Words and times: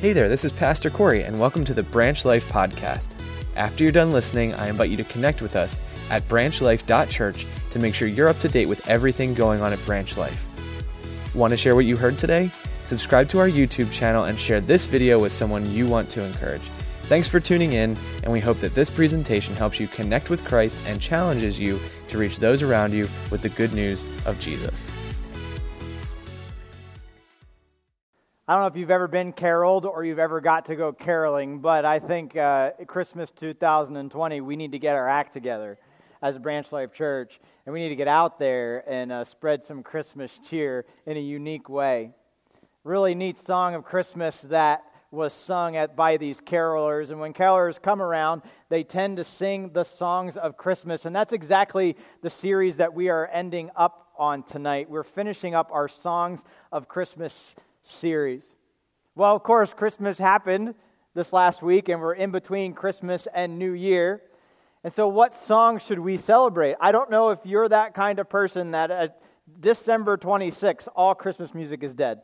Hey 0.00 0.14
there, 0.14 0.30
this 0.30 0.46
is 0.46 0.52
Pastor 0.52 0.88
Corey, 0.88 1.24
and 1.24 1.38
welcome 1.38 1.62
to 1.62 1.74
the 1.74 1.82
Branch 1.82 2.24
Life 2.24 2.48
Podcast. 2.48 3.10
After 3.54 3.84
you're 3.84 3.92
done 3.92 4.14
listening, 4.14 4.54
I 4.54 4.70
invite 4.70 4.88
you 4.88 4.96
to 4.96 5.04
connect 5.04 5.42
with 5.42 5.56
us 5.56 5.82
at 6.08 6.26
branchlife.church 6.26 7.46
to 7.68 7.78
make 7.78 7.94
sure 7.94 8.08
you're 8.08 8.30
up 8.30 8.38
to 8.38 8.48
date 8.48 8.64
with 8.64 8.88
everything 8.88 9.34
going 9.34 9.60
on 9.60 9.74
at 9.74 9.84
Branch 9.84 10.16
Life. 10.16 10.48
Want 11.34 11.50
to 11.50 11.56
share 11.58 11.74
what 11.74 11.84
you 11.84 11.98
heard 11.98 12.16
today? 12.16 12.50
Subscribe 12.84 13.28
to 13.28 13.40
our 13.40 13.48
YouTube 13.50 13.92
channel 13.92 14.24
and 14.24 14.40
share 14.40 14.62
this 14.62 14.86
video 14.86 15.18
with 15.18 15.32
someone 15.32 15.70
you 15.70 15.86
want 15.86 16.08
to 16.12 16.22
encourage. 16.22 16.70
Thanks 17.02 17.28
for 17.28 17.38
tuning 17.38 17.74
in, 17.74 17.94
and 18.22 18.32
we 18.32 18.40
hope 18.40 18.56
that 18.60 18.74
this 18.74 18.88
presentation 18.88 19.54
helps 19.54 19.78
you 19.78 19.86
connect 19.86 20.30
with 20.30 20.46
Christ 20.46 20.78
and 20.86 20.98
challenges 20.98 21.60
you 21.60 21.78
to 22.08 22.16
reach 22.16 22.38
those 22.38 22.62
around 22.62 22.94
you 22.94 23.06
with 23.30 23.42
the 23.42 23.50
good 23.50 23.74
news 23.74 24.06
of 24.24 24.38
Jesus. 24.38 24.90
I 28.50 28.54
don't 28.54 28.62
know 28.62 28.66
if 28.66 28.76
you've 28.76 28.90
ever 28.90 29.06
been 29.06 29.32
caroled 29.32 29.86
or 29.86 30.04
you've 30.04 30.18
ever 30.18 30.40
got 30.40 30.64
to 30.64 30.74
go 30.74 30.92
caroling, 30.92 31.60
but 31.60 31.84
I 31.84 32.00
think 32.00 32.36
uh, 32.36 32.72
Christmas 32.88 33.30
2020, 33.30 34.40
we 34.40 34.56
need 34.56 34.72
to 34.72 34.78
get 34.80 34.96
our 34.96 35.06
act 35.06 35.32
together 35.32 35.78
as 36.20 36.34
a 36.34 36.40
Branch 36.40 36.72
Life 36.72 36.92
Church, 36.92 37.38
and 37.64 37.72
we 37.72 37.78
need 37.78 37.90
to 37.90 37.94
get 37.94 38.08
out 38.08 38.40
there 38.40 38.82
and 38.90 39.12
uh, 39.12 39.22
spread 39.22 39.62
some 39.62 39.84
Christmas 39.84 40.36
cheer 40.44 40.84
in 41.06 41.16
a 41.16 41.20
unique 41.20 41.68
way. 41.68 42.10
Really 42.82 43.14
neat 43.14 43.38
song 43.38 43.76
of 43.76 43.84
Christmas 43.84 44.42
that 44.42 44.82
was 45.12 45.32
sung 45.32 45.76
at, 45.76 45.94
by 45.94 46.16
these 46.16 46.40
carolers. 46.40 47.12
And 47.12 47.20
when 47.20 47.32
carolers 47.32 47.80
come 47.80 48.02
around, 48.02 48.42
they 48.68 48.82
tend 48.82 49.18
to 49.18 49.24
sing 49.24 49.74
the 49.74 49.84
songs 49.84 50.36
of 50.36 50.56
Christmas. 50.56 51.06
And 51.06 51.14
that's 51.14 51.32
exactly 51.32 51.96
the 52.20 52.30
series 52.30 52.78
that 52.78 52.94
we 52.94 53.10
are 53.10 53.30
ending 53.32 53.70
up 53.76 54.08
on 54.18 54.42
tonight. 54.42 54.90
We're 54.90 55.04
finishing 55.04 55.54
up 55.54 55.70
our 55.72 55.86
Songs 55.86 56.44
of 56.72 56.88
Christmas 56.88 57.54
series. 57.82 58.56
Well, 59.14 59.34
of 59.34 59.42
course, 59.42 59.74
Christmas 59.74 60.18
happened 60.18 60.74
this 61.14 61.32
last 61.32 61.62
week, 61.62 61.88
and 61.88 62.00
we're 62.00 62.14
in 62.14 62.30
between 62.30 62.72
Christmas 62.72 63.26
and 63.34 63.58
New 63.58 63.72
Year. 63.72 64.22
And 64.82 64.92
so, 64.92 65.08
what 65.08 65.34
song 65.34 65.78
should 65.78 65.98
we 65.98 66.16
celebrate? 66.16 66.76
I 66.80 66.92
don't 66.92 67.10
know 67.10 67.30
if 67.30 67.40
you're 67.44 67.68
that 67.68 67.92
kind 67.94 68.18
of 68.18 68.28
person 68.28 68.70
that 68.70 68.90
at 68.90 69.20
December 69.58 70.16
26th, 70.16 70.88
all 70.94 71.14
Christmas 71.14 71.54
music 71.54 71.82
is 71.82 71.94
dead. 71.94 72.22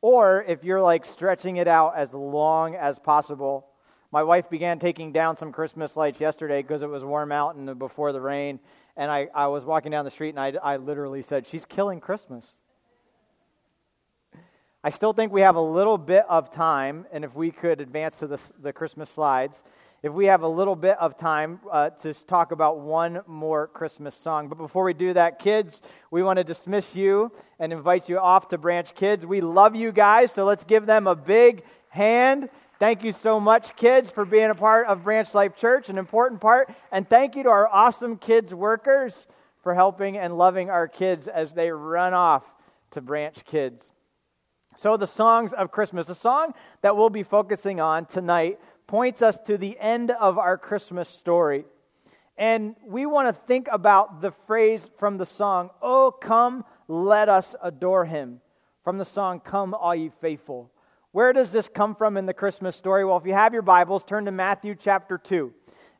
Or 0.00 0.44
if 0.46 0.62
you're 0.62 0.82
like 0.82 1.04
stretching 1.04 1.56
it 1.56 1.66
out 1.66 1.94
as 1.96 2.12
long 2.12 2.74
as 2.74 2.98
possible. 2.98 3.66
My 4.12 4.22
wife 4.22 4.48
began 4.48 4.78
taking 4.78 5.10
down 5.12 5.34
some 5.34 5.50
Christmas 5.50 5.96
lights 5.96 6.20
yesterday 6.20 6.62
because 6.62 6.82
it 6.82 6.88
was 6.88 7.02
warm 7.02 7.32
out 7.32 7.56
and 7.56 7.76
before 7.78 8.12
the 8.12 8.20
rain. 8.20 8.60
And 8.96 9.10
I, 9.10 9.28
I 9.34 9.48
was 9.48 9.64
walking 9.64 9.90
down 9.90 10.04
the 10.04 10.10
street 10.10 10.36
and 10.36 10.38
I, 10.38 10.52
I 10.62 10.76
literally 10.76 11.22
said, 11.22 11.46
She's 11.46 11.64
killing 11.64 12.00
Christmas. 12.00 12.54
I 14.86 14.90
still 14.90 15.14
think 15.14 15.32
we 15.32 15.40
have 15.40 15.56
a 15.56 15.62
little 15.62 15.96
bit 15.96 16.26
of 16.28 16.50
time, 16.50 17.06
and 17.10 17.24
if 17.24 17.34
we 17.34 17.50
could 17.50 17.80
advance 17.80 18.18
to 18.18 18.26
the, 18.26 18.52
the 18.60 18.70
Christmas 18.70 19.08
slides, 19.08 19.62
if 20.02 20.12
we 20.12 20.26
have 20.26 20.42
a 20.42 20.46
little 20.46 20.76
bit 20.76 20.98
of 20.98 21.16
time 21.16 21.60
uh, 21.72 21.88
to 22.02 22.12
talk 22.12 22.52
about 22.52 22.80
one 22.80 23.22
more 23.26 23.66
Christmas 23.66 24.14
song. 24.14 24.50
But 24.50 24.58
before 24.58 24.84
we 24.84 24.92
do 24.92 25.14
that, 25.14 25.38
kids, 25.38 25.80
we 26.10 26.22
want 26.22 26.36
to 26.36 26.44
dismiss 26.44 26.94
you 26.94 27.32
and 27.58 27.72
invite 27.72 28.10
you 28.10 28.18
off 28.18 28.48
to 28.48 28.58
Branch 28.58 28.94
Kids. 28.94 29.24
We 29.24 29.40
love 29.40 29.74
you 29.74 29.90
guys, 29.90 30.32
so 30.32 30.44
let's 30.44 30.64
give 30.64 30.84
them 30.84 31.06
a 31.06 31.16
big 31.16 31.64
hand. 31.88 32.50
Thank 32.78 33.04
you 33.04 33.12
so 33.12 33.40
much, 33.40 33.76
kids, 33.76 34.10
for 34.10 34.26
being 34.26 34.50
a 34.50 34.54
part 34.54 34.86
of 34.86 35.04
Branch 35.04 35.32
Life 35.32 35.56
Church, 35.56 35.88
an 35.88 35.96
important 35.96 36.42
part. 36.42 36.68
And 36.92 37.08
thank 37.08 37.36
you 37.36 37.44
to 37.44 37.48
our 37.48 37.68
awesome 37.68 38.18
kids 38.18 38.52
workers 38.52 39.28
for 39.62 39.74
helping 39.74 40.18
and 40.18 40.36
loving 40.36 40.68
our 40.68 40.88
kids 40.88 41.26
as 41.26 41.54
they 41.54 41.70
run 41.70 42.12
off 42.12 42.52
to 42.90 43.00
Branch 43.00 43.42
Kids. 43.46 43.93
So, 44.76 44.96
the 44.96 45.06
songs 45.06 45.52
of 45.52 45.70
Christmas, 45.70 46.06
the 46.06 46.14
song 46.14 46.54
that 46.82 46.96
we'll 46.96 47.10
be 47.10 47.22
focusing 47.22 47.80
on 47.80 48.06
tonight, 48.06 48.58
points 48.86 49.22
us 49.22 49.40
to 49.40 49.56
the 49.56 49.78
end 49.78 50.10
of 50.10 50.38
our 50.38 50.58
Christmas 50.58 51.08
story. 51.08 51.64
And 52.36 52.74
we 52.84 53.06
want 53.06 53.28
to 53.28 53.32
think 53.32 53.68
about 53.70 54.20
the 54.20 54.32
phrase 54.32 54.90
from 54.98 55.18
the 55.18 55.26
song, 55.26 55.70
Oh, 55.80 56.10
come, 56.10 56.64
let 56.88 57.28
us 57.28 57.54
adore 57.62 58.06
him. 58.06 58.40
From 58.82 58.98
the 58.98 59.04
song, 59.04 59.40
Come, 59.40 59.74
all 59.74 59.94
ye 59.94 60.10
faithful. 60.20 60.70
Where 61.12 61.32
does 61.32 61.52
this 61.52 61.68
come 61.68 61.94
from 61.94 62.16
in 62.16 62.26
the 62.26 62.34
Christmas 62.34 62.74
story? 62.74 63.04
Well, 63.04 63.16
if 63.16 63.24
you 63.24 63.34
have 63.34 63.52
your 63.52 63.62
Bibles, 63.62 64.02
turn 64.02 64.24
to 64.24 64.32
Matthew 64.32 64.74
chapter 64.74 65.16
2. 65.16 65.54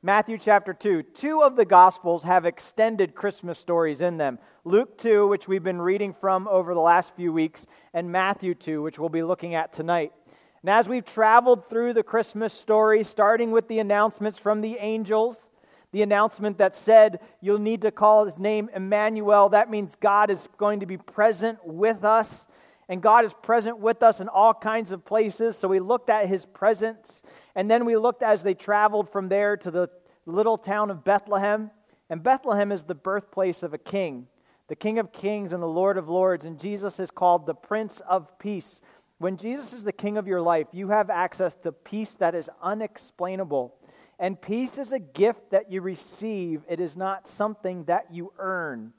Matthew 0.06 0.36
chapter 0.36 0.74
2. 0.74 1.02
Two 1.02 1.42
of 1.42 1.56
the 1.56 1.64
Gospels 1.64 2.24
have 2.24 2.44
extended 2.44 3.14
Christmas 3.14 3.58
stories 3.58 4.02
in 4.02 4.18
them 4.18 4.38
Luke 4.62 4.98
2, 4.98 5.26
which 5.26 5.48
we've 5.48 5.64
been 5.64 5.80
reading 5.80 6.12
from 6.12 6.46
over 6.46 6.74
the 6.74 6.80
last 6.80 7.16
few 7.16 7.32
weeks, 7.32 7.66
and 7.94 8.12
Matthew 8.12 8.54
2, 8.54 8.82
which 8.82 8.98
we'll 8.98 9.08
be 9.08 9.22
looking 9.22 9.54
at 9.54 9.72
tonight. 9.72 10.12
And 10.60 10.68
as 10.68 10.90
we've 10.90 11.06
traveled 11.06 11.66
through 11.66 11.94
the 11.94 12.02
Christmas 12.02 12.52
story, 12.52 13.02
starting 13.02 13.50
with 13.50 13.68
the 13.68 13.78
announcements 13.78 14.38
from 14.38 14.60
the 14.60 14.76
angels, 14.78 15.48
the 15.90 16.02
announcement 16.02 16.58
that 16.58 16.76
said 16.76 17.18
you'll 17.40 17.56
need 17.58 17.80
to 17.80 17.90
call 17.90 18.26
his 18.26 18.38
name 18.38 18.68
Emmanuel, 18.74 19.48
that 19.48 19.70
means 19.70 19.94
God 19.94 20.28
is 20.28 20.50
going 20.58 20.80
to 20.80 20.86
be 20.86 20.98
present 20.98 21.60
with 21.64 22.04
us 22.04 22.46
and 22.88 23.02
God 23.02 23.24
is 23.24 23.34
present 23.34 23.78
with 23.78 24.02
us 24.02 24.20
in 24.20 24.28
all 24.28 24.52
kinds 24.52 24.90
of 24.90 25.04
places. 25.04 25.56
So 25.56 25.68
we 25.68 25.80
looked 25.80 26.10
at 26.10 26.28
his 26.28 26.44
presence. 26.46 27.22
And 27.54 27.70
then 27.70 27.84
we 27.84 27.96
looked 27.96 28.22
as 28.22 28.42
they 28.42 28.54
traveled 28.54 29.10
from 29.10 29.28
there 29.28 29.56
to 29.58 29.70
the 29.70 29.88
little 30.26 30.58
town 30.58 30.90
of 30.90 31.04
Bethlehem. 31.04 31.70
And 32.10 32.22
Bethlehem 32.22 32.70
is 32.70 32.84
the 32.84 32.94
birthplace 32.94 33.62
of 33.62 33.72
a 33.72 33.78
king, 33.78 34.26
the 34.68 34.76
King 34.76 34.98
of 34.98 35.12
Kings 35.12 35.52
and 35.52 35.62
the 35.62 35.68
Lord 35.68 35.96
of 35.96 36.08
Lords. 36.08 36.44
And 36.44 36.60
Jesus 36.60 37.00
is 37.00 37.10
called 37.10 37.46
the 37.46 37.54
Prince 37.54 38.00
of 38.00 38.38
Peace. 38.38 38.82
When 39.18 39.36
Jesus 39.36 39.72
is 39.72 39.84
the 39.84 39.92
king 39.92 40.18
of 40.18 40.26
your 40.26 40.42
life, 40.42 40.66
you 40.72 40.88
have 40.88 41.08
access 41.08 41.54
to 41.56 41.72
peace 41.72 42.16
that 42.16 42.34
is 42.34 42.50
unexplainable. 42.60 43.74
And 44.18 44.40
peace 44.40 44.76
is 44.76 44.92
a 44.92 44.98
gift 44.98 45.50
that 45.50 45.72
you 45.72 45.80
receive, 45.80 46.62
it 46.68 46.78
is 46.78 46.96
not 46.96 47.26
something 47.26 47.84
that 47.84 48.12
you 48.12 48.32
earn. 48.38 48.92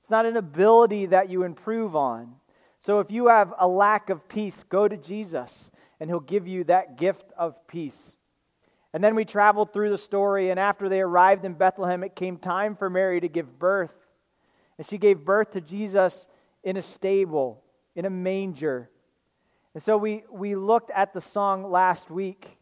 It's 0.00 0.10
not 0.10 0.24
an 0.24 0.36
ability 0.36 1.06
that 1.06 1.28
you 1.30 1.42
improve 1.42 1.96
on. 1.96 2.36
So 2.78 3.00
if 3.00 3.10
you 3.10 3.28
have 3.28 3.52
a 3.58 3.66
lack 3.66 4.10
of 4.10 4.28
peace, 4.28 4.62
go 4.62 4.86
to 4.88 4.96
Jesus 4.96 5.70
and 5.98 6.10
he'll 6.10 6.20
give 6.20 6.46
you 6.46 6.64
that 6.64 6.96
gift 6.96 7.32
of 7.36 7.66
peace. 7.66 8.16
And 8.92 9.02
then 9.02 9.14
we 9.14 9.24
traveled 9.24 9.72
through 9.72 9.90
the 9.90 9.98
story, 9.98 10.48
and 10.48 10.58
after 10.58 10.88
they 10.88 11.02
arrived 11.02 11.44
in 11.44 11.52
Bethlehem, 11.52 12.02
it 12.02 12.16
came 12.16 12.38
time 12.38 12.74
for 12.74 12.88
Mary 12.88 13.20
to 13.20 13.28
give 13.28 13.58
birth. 13.58 13.94
And 14.78 14.86
she 14.86 14.96
gave 14.96 15.24
birth 15.24 15.50
to 15.50 15.60
Jesus 15.60 16.26
in 16.62 16.76
a 16.76 16.82
stable, 16.82 17.62
in 17.94 18.04
a 18.04 18.10
manger. 18.10 18.90
And 19.74 19.82
so 19.82 19.98
we, 19.98 20.24
we 20.30 20.54
looked 20.54 20.90
at 20.92 21.12
the 21.12 21.20
song 21.20 21.70
last 21.70 22.10
week 22.10 22.58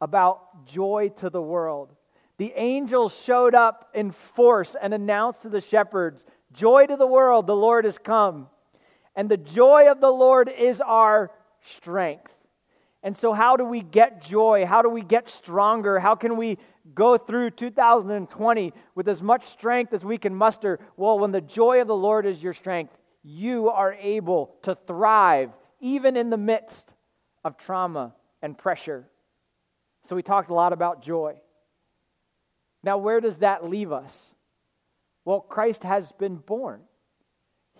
about 0.00 0.66
joy 0.66 1.12
to 1.18 1.30
the 1.30 1.42
world. 1.42 1.94
The 2.38 2.52
angels 2.56 3.16
showed 3.16 3.54
up 3.54 3.90
in 3.94 4.10
force 4.10 4.74
and 4.74 4.92
announced 4.92 5.42
to 5.42 5.48
the 5.48 5.60
shepherds, 5.60 6.24
Joy 6.52 6.86
to 6.86 6.96
the 6.96 7.06
world, 7.06 7.46
the 7.46 7.54
Lord 7.54 7.84
has 7.84 7.98
come. 7.98 8.48
And 9.14 9.28
the 9.28 9.36
joy 9.36 9.90
of 9.90 10.00
the 10.00 10.10
Lord 10.10 10.48
is 10.48 10.80
our 10.80 11.30
strength. 11.62 12.32
And 13.02 13.16
so, 13.16 13.32
how 13.32 13.56
do 13.56 13.64
we 13.64 13.80
get 13.80 14.20
joy? 14.20 14.66
How 14.66 14.82
do 14.82 14.90
we 14.90 15.02
get 15.02 15.28
stronger? 15.28 16.00
How 16.00 16.14
can 16.14 16.36
we 16.36 16.58
go 16.94 17.16
through 17.16 17.50
2020 17.50 18.72
with 18.94 19.08
as 19.08 19.22
much 19.22 19.44
strength 19.44 19.94
as 19.94 20.04
we 20.04 20.18
can 20.18 20.34
muster? 20.34 20.78
Well, 20.96 21.18
when 21.18 21.32
the 21.32 21.40
joy 21.40 21.80
of 21.80 21.88
the 21.88 21.96
Lord 21.96 22.26
is 22.26 22.42
your 22.42 22.52
strength, 22.52 23.00
you 23.22 23.70
are 23.70 23.96
able 24.00 24.54
to 24.62 24.74
thrive 24.74 25.50
even 25.80 26.16
in 26.16 26.28
the 26.28 26.36
midst 26.36 26.94
of 27.42 27.56
trauma 27.56 28.14
and 28.42 28.56
pressure. 28.56 29.08
So, 30.04 30.14
we 30.14 30.22
talked 30.22 30.50
a 30.50 30.54
lot 30.54 30.74
about 30.74 31.00
joy. 31.00 31.40
Now, 32.82 32.98
where 32.98 33.20
does 33.20 33.38
that 33.38 33.68
leave 33.68 33.92
us? 33.92 34.34
Well, 35.24 35.40
Christ 35.40 35.84
has 35.84 36.12
been 36.12 36.36
born. 36.36 36.82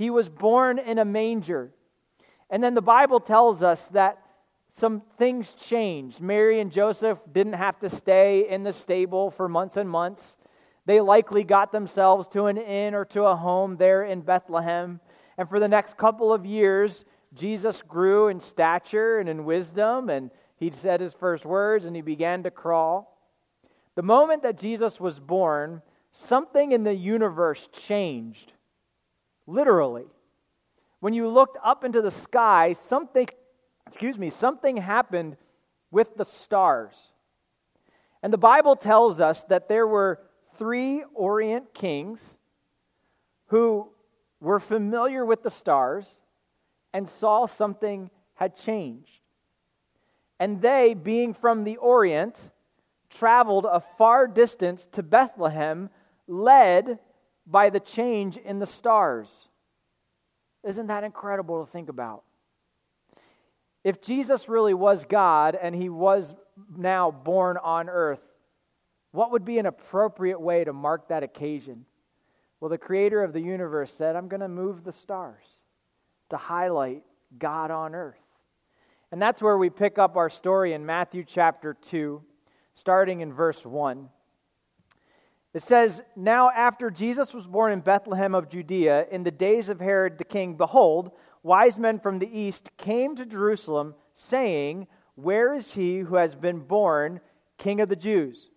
He 0.01 0.09
was 0.09 0.31
born 0.31 0.79
in 0.79 0.99
a 0.99 1.05
manger. 1.05 1.75
And 2.49 2.65
then 2.65 2.73
the 2.73 2.81
Bible 2.81 3.21
tells 3.21 3.63
us 3.63 3.89
that 3.89 4.17
some 4.71 5.03
things 5.19 5.53
changed. 5.53 6.23
Mary 6.23 6.59
and 6.59 6.73
Joseph 6.73 7.19
didn't 7.31 7.53
have 7.53 7.79
to 7.81 7.91
stay 7.91 8.49
in 8.49 8.63
the 8.63 8.73
stable 8.73 9.31
for 9.31 9.47
months 9.47 9.77
and 9.77 9.91
months. 9.91 10.39
They 10.87 11.03
likely 11.03 11.45
got 11.45 11.71
themselves 11.71 12.29
to 12.29 12.47
an 12.47 12.57
inn 12.57 12.95
or 12.95 13.05
to 13.05 13.25
a 13.25 13.37
home 13.37 13.77
there 13.77 14.03
in 14.03 14.23
Bethlehem. 14.23 15.01
And 15.37 15.51
for 15.51 15.61
the 15.61 15.69
next 15.69 15.99
couple 15.99 16.33
of 16.33 16.47
years, 16.47 17.05
Jesus 17.35 17.83
grew 17.83 18.29
in 18.29 18.41
stature 18.41 19.19
and 19.19 19.29
in 19.29 19.45
wisdom, 19.45 20.09
and 20.09 20.31
he 20.57 20.71
said 20.71 21.03
his 21.03 21.13
first 21.13 21.45
words 21.45 21.85
and 21.85 21.95
he 21.95 22.01
began 22.01 22.43
to 22.45 22.51
crawl. 22.51 23.19
The 23.97 24.03
moment 24.03 24.45
that 24.45 24.57
Jesus 24.57 24.99
was 24.99 25.21
born, 25.21 25.83
something 26.11 26.73
in 26.73 26.85
the 26.85 26.95
universe 26.95 27.69
changed. 27.71 28.55
Literally. 29.51 30.07
When 31.01 31.13
you 31.13 31.27
looked 31.27 31.59
up 31.65 31.83
into 31.83 32.01
the 32.01 32.13
sky, 32.13 32.73
something, 32.73 33.27
excuse 33.85 34.17
me, 34.17 34.31
something 34.31 34.77
happened 34.77 35.37
with 35.91 36.17
the 36.17 36.25
stars. 36.25 37.11
And 38.23 38.33
the 38.33 38.39
Bible 38.39 38.77
tells 38.77 39.19
us 39.19 39.43
that 39.45 39.69
there 39.69 39.89
were 39.89 40.21
three 40.55 41.03
Orient 41.15 41.75
kings 41.75 42.37
who 43.47 43.91
were 44.41 44.61
familiar 44.61 45.25
with 45.25 45.43
the 45.43 45.51
stars 45.51 46.21
and 46.95 47.09
saw 47.09 47.47
something 47.47 48.11
had 48.35 48.57
changed. 48.57 49.21
And 50.39 50.61
they, 50.61 50.95
being 50.95 51.35
from 51.35 51.65
the 51.65 51.77
Orient, 51.79 52.53
traveled 53.09 53.67
a 53.69 53.81
far 53.81 54.29
distance 54.29 54.87
to 54.93 55.03
Bethlehem, 55.03 55.91
led 56.29 57.01
by 57.51 57.69
the 57.71 57.81
change 57.81 58.37
in 58.37 58.61
the 58.61 58.67
stars. 58.67 59.49
Isn't 60.63 60.87
that 60.87 61.05
incredible 61.05 61.65
to 61.65 61.71
think 61.71 61.89
about? 61.89 62.23
If 63.83 64.03
Jesus 64.03 64.49
really 64.49 64.75
was 64.75 65.05
God 65.05 65.57
and 65.61 65.75
he 65.75 65.89
was 65.89 66.35
now 66.77 67.11
born 67.11 67.57
on 67.57 67.89
earth, 67.89 68.35
what 69.13 69.33
would 69.33 69.45
be 69.45 69.59
an 69.59 69.67
appropriate 69.67 70.41
way 70.41 70.65
to 70.65 70.73
mark 70.73 71.09
that 71.09 71.23
occasion? 71.23 71.87
Well, 72.61 72.69
the 72.69 72.79
creator 72.79 73.25
of 73.25 73.33
the 73.33 73.41
universe 73.41 73.93
said, 73.93 74.17
I'm 74.17 74.29
going 74.29 74.41
to 74.41 74.49
move 74.49 74.85
the 74.85 74.93
stars 74.93 75.61
to 76.29 76.37
highlight 76.37 77.03
God 77.39 77.71
on 77.71 77.95
earth. 77.95 78.25
And 79.11 79.21
that's 79.21 79.43
where 79.43 79.57
we 79.57 79.71
pick 79.71 79.99
up 79.99 80.17
our 80.17 80.31
story 80.31 80.73
in 80.73 80.87
Matthew 80.87 81.25
chapter 81.25 81.75
2, 81.75 82.23
starting 82.75 83.21
in 83.21 83.33
verse 83.33 83.65
1. 83.65 84.11
It 85.53 85.63
says, 85.63 86.03
Now 86.15 86.51
after 86.51 86.91
Jesus 86.91 87.35
was 87.35 87.47
born 87.47 87.73
in 87.73 87.81
Bethlehem 87.81 88.35
of 88.35 88.49
Judea, 88.49 89.07
in 89.11 89.25
the 89.25 89.31
days 89.31 89.69
of 89.69 89.81
Herod 89.81 90.19
the 90.19 90.25
king, 90.25 90.57
behold, 90.57 91.11
wise 91.43 91.79
men 91.79 91.99
from 91.99 92.19
the 92.19 92.39
east 92.39 92.77
came 92.77 93.17
to 93.17 93.27
Jerusalem, 93.27 93.95
saying, 94.13 94.87
Where 95.17 95.53
is 95.53 95.75
he 95.75 95.99
who 96.01 96.17
has 96.17 96.35
been 96.35 96.61
born 96.61 97.21
king 97.59 97.81
of 97.81 97.89
the 97.89 97.97
Jews? 97.97 98.51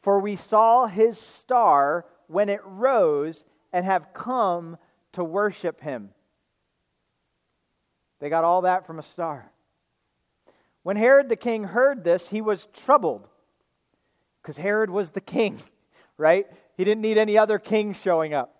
For 0.00 0.20
we 0.20 0.36
saw 0.36 0.86
his 0.86 1.18
star 1.18 2.06
when 2.26 2.48
it 2.48 2.60
rose 2.64 3.44
and 3.72 3.84
have 3.84 4.12
come 4.12 4.78
to 5.12 5.24
worship 5.24 5.80
him. 5.80 6.10
They 8.20 8.28
got 8.28 8.44
all 8.44 8.62
that 8.62 8.86
from 8.86 8.98
a 8.98 9.02
star. 9.02 9.52
When 10.82 10.96
Herod 10.96 11.28
the 11.28 11.36
king 11.36 11.64
heard 11.64 12.04
this, 12.04 12.30
he 12.30 12.40
was 12.40 12.66
troubled 12.72 13.28
because 14.40 14.56
Herod 14.58 14.90
was 14.90 15.10
the 15.10 15.20
king, 15.20 15.60
right? 16.18 16.46
He 16.76 16.84
didn't 16.84 17.02
need 17.02 17.18
any 17.18 17.38
other 17.38 17.58
king 17.58 17.94
showing 17.94 18.34
up. 18.34 18.54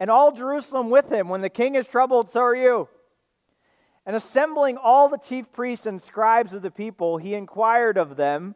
And 0.00 0.10
all 0.10 0.32
Jerusalem 0.32 0.90
with 0.90 1.10
him. 1.10 1.28
When 1.28 1.40
the 1.40 1.48
king 1.48 1.74
is 1.74 1.86
troubled, 1.86 2.30
so 2.30 2.40
are 2.40 2.56
you. 2.56 2.88
And 4.06 4.14
assembling 4.14 4.76
all 4.76 5.08
the 5.08 5.18
chief 5.18 5.52
priests 5.52 5.86
and 5.86 6.02
scribes 6.02 6.52
of 6.52 6.62
the 6.62 6.70
people, 6.70 7.18
he 7.18 7.34
inquired 7.34 7.96
of 7.96 8.16
them 8.16 8.54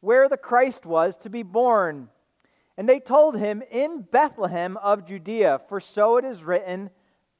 where 0.00 0.28
the 0.28 0.36
Christ 0.36 0.84
was 0.84 1.16
to 1.18 1.30
be 1.30 1.42
born. 1.42 2.10
And 2.76 2.88
they 2.88 3.00
told 3.00 3.38
him, 3.38 3.62
In 3.70 4.02
Bethlehem 4.10 4.76
of 4.78 5.06
Judea, 5.06 5.60
for 5.68 5.80
so 5.80 6.16
it 6.18 6.24
is 6.24 6.44
written 6.44 6.90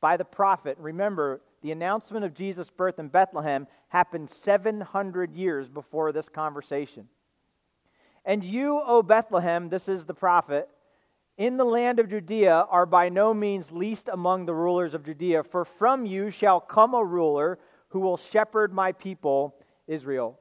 by 0.00 0.16
the 0.16 0.24
prophet. 0.24 0.78
Remember, 0.78 1.42
the 1.60 1.72
announcement 1.72 2.24
of 2.24 2.34
Jesus' 2.34 2.70
birth 2.70 2.98
in 2.98 3.08
Bethlehem 3.08 3.66
happened 3.88 4.30
700 4.30 5.34
years 5.34 5.68
before 5.68 6.12
this 6.12 6.28
conversation. 6.28 7.08
And 8.24 8.42
you, 8.42 8.82
O 8.84 9.02
Bethlehem, 9.02 9.68
this 9.68 9.88
is 9.88 10.06
the 10.06 10.14
prophet, 10.14 10.68
in 11.36 11.56
the 11.56 11.64
land 11.64 11.98
of 11.98 12.08
Judea 12.08 12.66
are 12.70 12.86
by 12.86 13.08
no 13.08 13.34
means 13.34 13.72
least 13.72 14.08
among 14.08 14.46
the 14.46 14.54
rulers 14.54 14.94
of 14.94 15.04
Judea, 15.04 15.42
for 15.42 15.64
from 15.64 16.06
you 16.06 16.30
shall 16.30 16.60
come 16.60 16.94
a 16.94 17.04
ruler 17.04 17.58
who 17.88 18.00
will 18.00 18.16
shepherd 18.16 18.72
my 18.72 18.92
people, 18.92 19.56
Israel. 19.88 20.38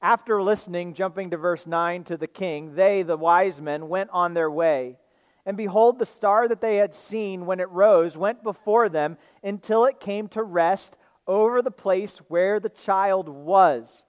After 0.00 0.42
listening, 0.42 0.94
jumping 0.94 1.30
to 1.30 1.36
verse 1.36 1.66
9 1.66 2.04
to 2.04 2.16
the 2.16 2.26
king, 2.26 2.74
they, 2.74 3.02
the 3.02 3.16
wise 3.16 3.60
men, 3.60 3.88
went 3.88 4.10
on 4.12 4.34
their 4.34 4.50
way. 4.50 4.96
And 5.44 5.56
behold, 5.56 5.98
the 5.98 6.06
star 6.06 6.48
that 6.48 6.60
they 6.60 6.76
had 6.76 6.94
seen 6.94 7.46
when 7.46 7.60
it 7.60 7.68
rose 7.68 8.16
went 8.16 8.42
before 8.42 8.88
them 8.88 9.18
until 9.42 9.84
it 9.84 10.00
came 10.00 10.26
to 10.28 10.42
rest 10.42 10.96
over 11.26 11.60
the 11.60 11.70
place 11.70 12.18
where 12.28 12.58
the 12.58 12.68
child 12.68 13.28
was. 13.28 14.04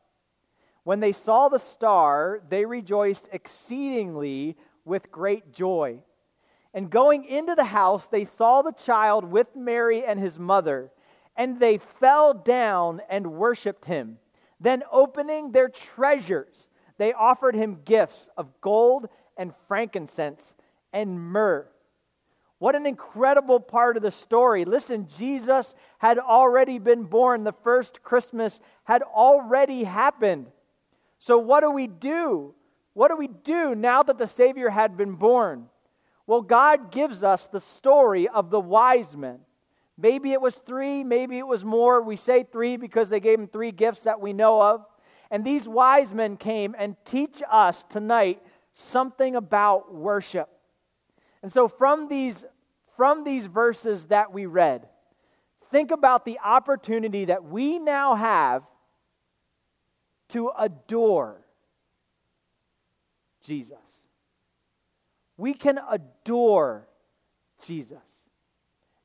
When 0.84 1.00
they 1.00 1.12
saw 1.12 1.50
the 1.50 1.60
star, 1.60 2.42
they 2.50 2.66
rejoiced 2.66 3.30
exceedingly 3.32 4.58
with 4.86 5.12
great 5.12 5.54
joy. 5.54 6.00
And 6.74 6.90
going 6.90 7.24
into 7.24 7.56
the 7.56 7.66
house, 7.66 8.08
they 8.08 8.26
saw 8.26 8.62
the 8.62 8.74
child 8.74 9.26
with 9.26 9.56
Mary 9.56 10.04
and 10.04 10.20
his 10.20 10.40
mother, 10.40 10.92
and 11.36 11.60
they 11.60 11.78
fell 11.78 12.34
down 12.34 13.02
and 13.10 13.34
worshiped 13.34 13.86
him. 13.86 14.18
Then, 14.60 14.84
opening 14.92 15.52
their 15.52 15.70
treasures, 15.70 16.70
they 16.98 17.14
offered 17.14 17.56
him 17.56 17.82
gifts 17.86 18.30
of 18.38 18.62
gold 18.62 19.08
and 19.38 19.54
frankincense 19.68 20.56
and 20.92 21.20
myrrh. 21.20 21.68
What 22.60 22.76
an 22.76 22.86
incredible 22.86 23.60
part 23.60 23.98
of 23.98 24.04
the 24.04 24.12
story. 24.12 24.64
Listen, 24.64 25.08
Jesus 25.08 25.76
had 25.98 26.18
already 26.18 26.80
been 26.80 27.04
born. 27.04 27.44
The 27.44 27.52
first 27.52 28.04
Christmas 28.04 28.62
had 28.86 29.02
already 29.02 29.84
happened. 29.84 30.48
So, 31.26 31.38
what 31.38 31.62
do 31.62 31.72
we 31.72 31.88
do? 31.88 32.54
What 32.92 33.08
do 33.08 33.16
we 33.16 33.30
do 33.30 33.76
now 33.76 34.04
that 34.04 34.18
the 34.18 34.28
Savior 34.28 34.72
had 34.72 34.98
been 34.98 35.14
born? 35.14 35.70
Well, 36.28 36.42
God 36.42 36.92
gives 36.92 37.24
us 37.24 37.48
the 37.48 37.62
story 37.62 38.28
of 38.28 38.50
the 38.50 38.60
wise 38.60 39.16
men. 39.16 39.40
Maybe 39.98 40.34
it 40.34 40.42
was 40.42 40.56
three, 40.56 41.02
maybe 41.02 41.38
it 41.38 41.48
was 41.48 41.64
more. 41.64 42.02
We 42.02 42.18
say 42.18 42.44
three 42.44 42.76
because 42.76 43.10
they 43.10 43.22
gave 43.22 43.40
him 43.40 43.48
three 43.48 43.72
gifts 43.72 44.02
that 44.02 44.20
we 44.20 44.34
know 44.34 44.62
of. 44.62 44.86
And 45.32 45.46
these 45.46 45.66
wise 45.66 46.14
men 46.14 46.36
came 46.36 46.76
and 46.78 46.98
teach 47.06 47.42
us 47.50 47.84
tonight 47.84 48.42
something 48.74 49.34
about 49.38 49.96
worship. 49.96 50.50
And 51.42 51.50
so 51.50 51.70
from 51.70 52.10
these 52.10 52.44
from 52.98 53.24
these 53.24 53.46
verses 53.46 54.08
that 54.08 54.34
we 54.34 54.46
read, 54.46 54.90
think 55.68 55.90
about 55.90 56.26
the 56.26 56.38
opportunity 56.44 57.24
that 57.24 57.46
we 57.46 57.80
now 57.80 58.16
have 58.16 58.64
to 60.34 60.52
adore 60.58 61.46
Jesus. 63.46 64.04
We 65.38 65.54
can 65.54 65.80
adore 65.90 66.88
Jesus. 67.64 68.30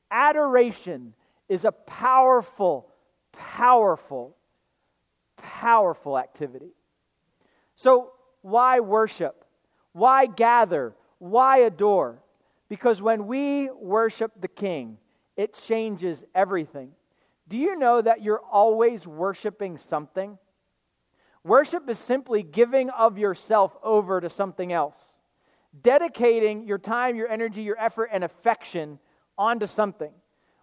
Adoration 0.09 1.13
is 1.47 1.65
a 1.65 1.71
powerful, 1.71 2.91
powerful, 3.31 4.35
powerful 5.37 6.17
activity. 6.17 6.71
So, 7.75 8.11
why 8.41 8.79
worship? 8.79 9.45
Why 9.91 10.25
gather? 10.25 10.95
Why 11.19 11.57
adore? 11.57 12.23
Because 12.69 13.03
when 13.03 13.27
we 13.27 13.69
worship 13.69 14.31
the 14.39 14.47
King, 14.47 14.97
it 15.37 15.53
changes 15.53 16.23
everything. 16.33 16.91
Do 17.47 17.57
you 17.57 17.75
know 17.75 18.01
that 18.01 18.23
you're 18.23 18.41
always 18.51 19.05
worshiping 19.05 19.77
something? 19.77 20.39
Worship 21.43 21.89
is 21.89 21.97
simply 21.97 22.43
giving 22.43 22.89
of 22.89 23.17
yourself 23.17 23.75
over 23.81 24.19
to 24.19 24.29
something 24.29 24.73
else, 24.73 24.97
dedicating 25.79 26.67
your 26.67 26.77
time, 26.77 27.15
your 27.15 27.29
energy, 27.29 27.61
your 27.61 27.79
effort, 27.79 28.09
and 28.11 28.23
affection 28.23 28.99
onto 29.37 29.65
something. 29.65 30.11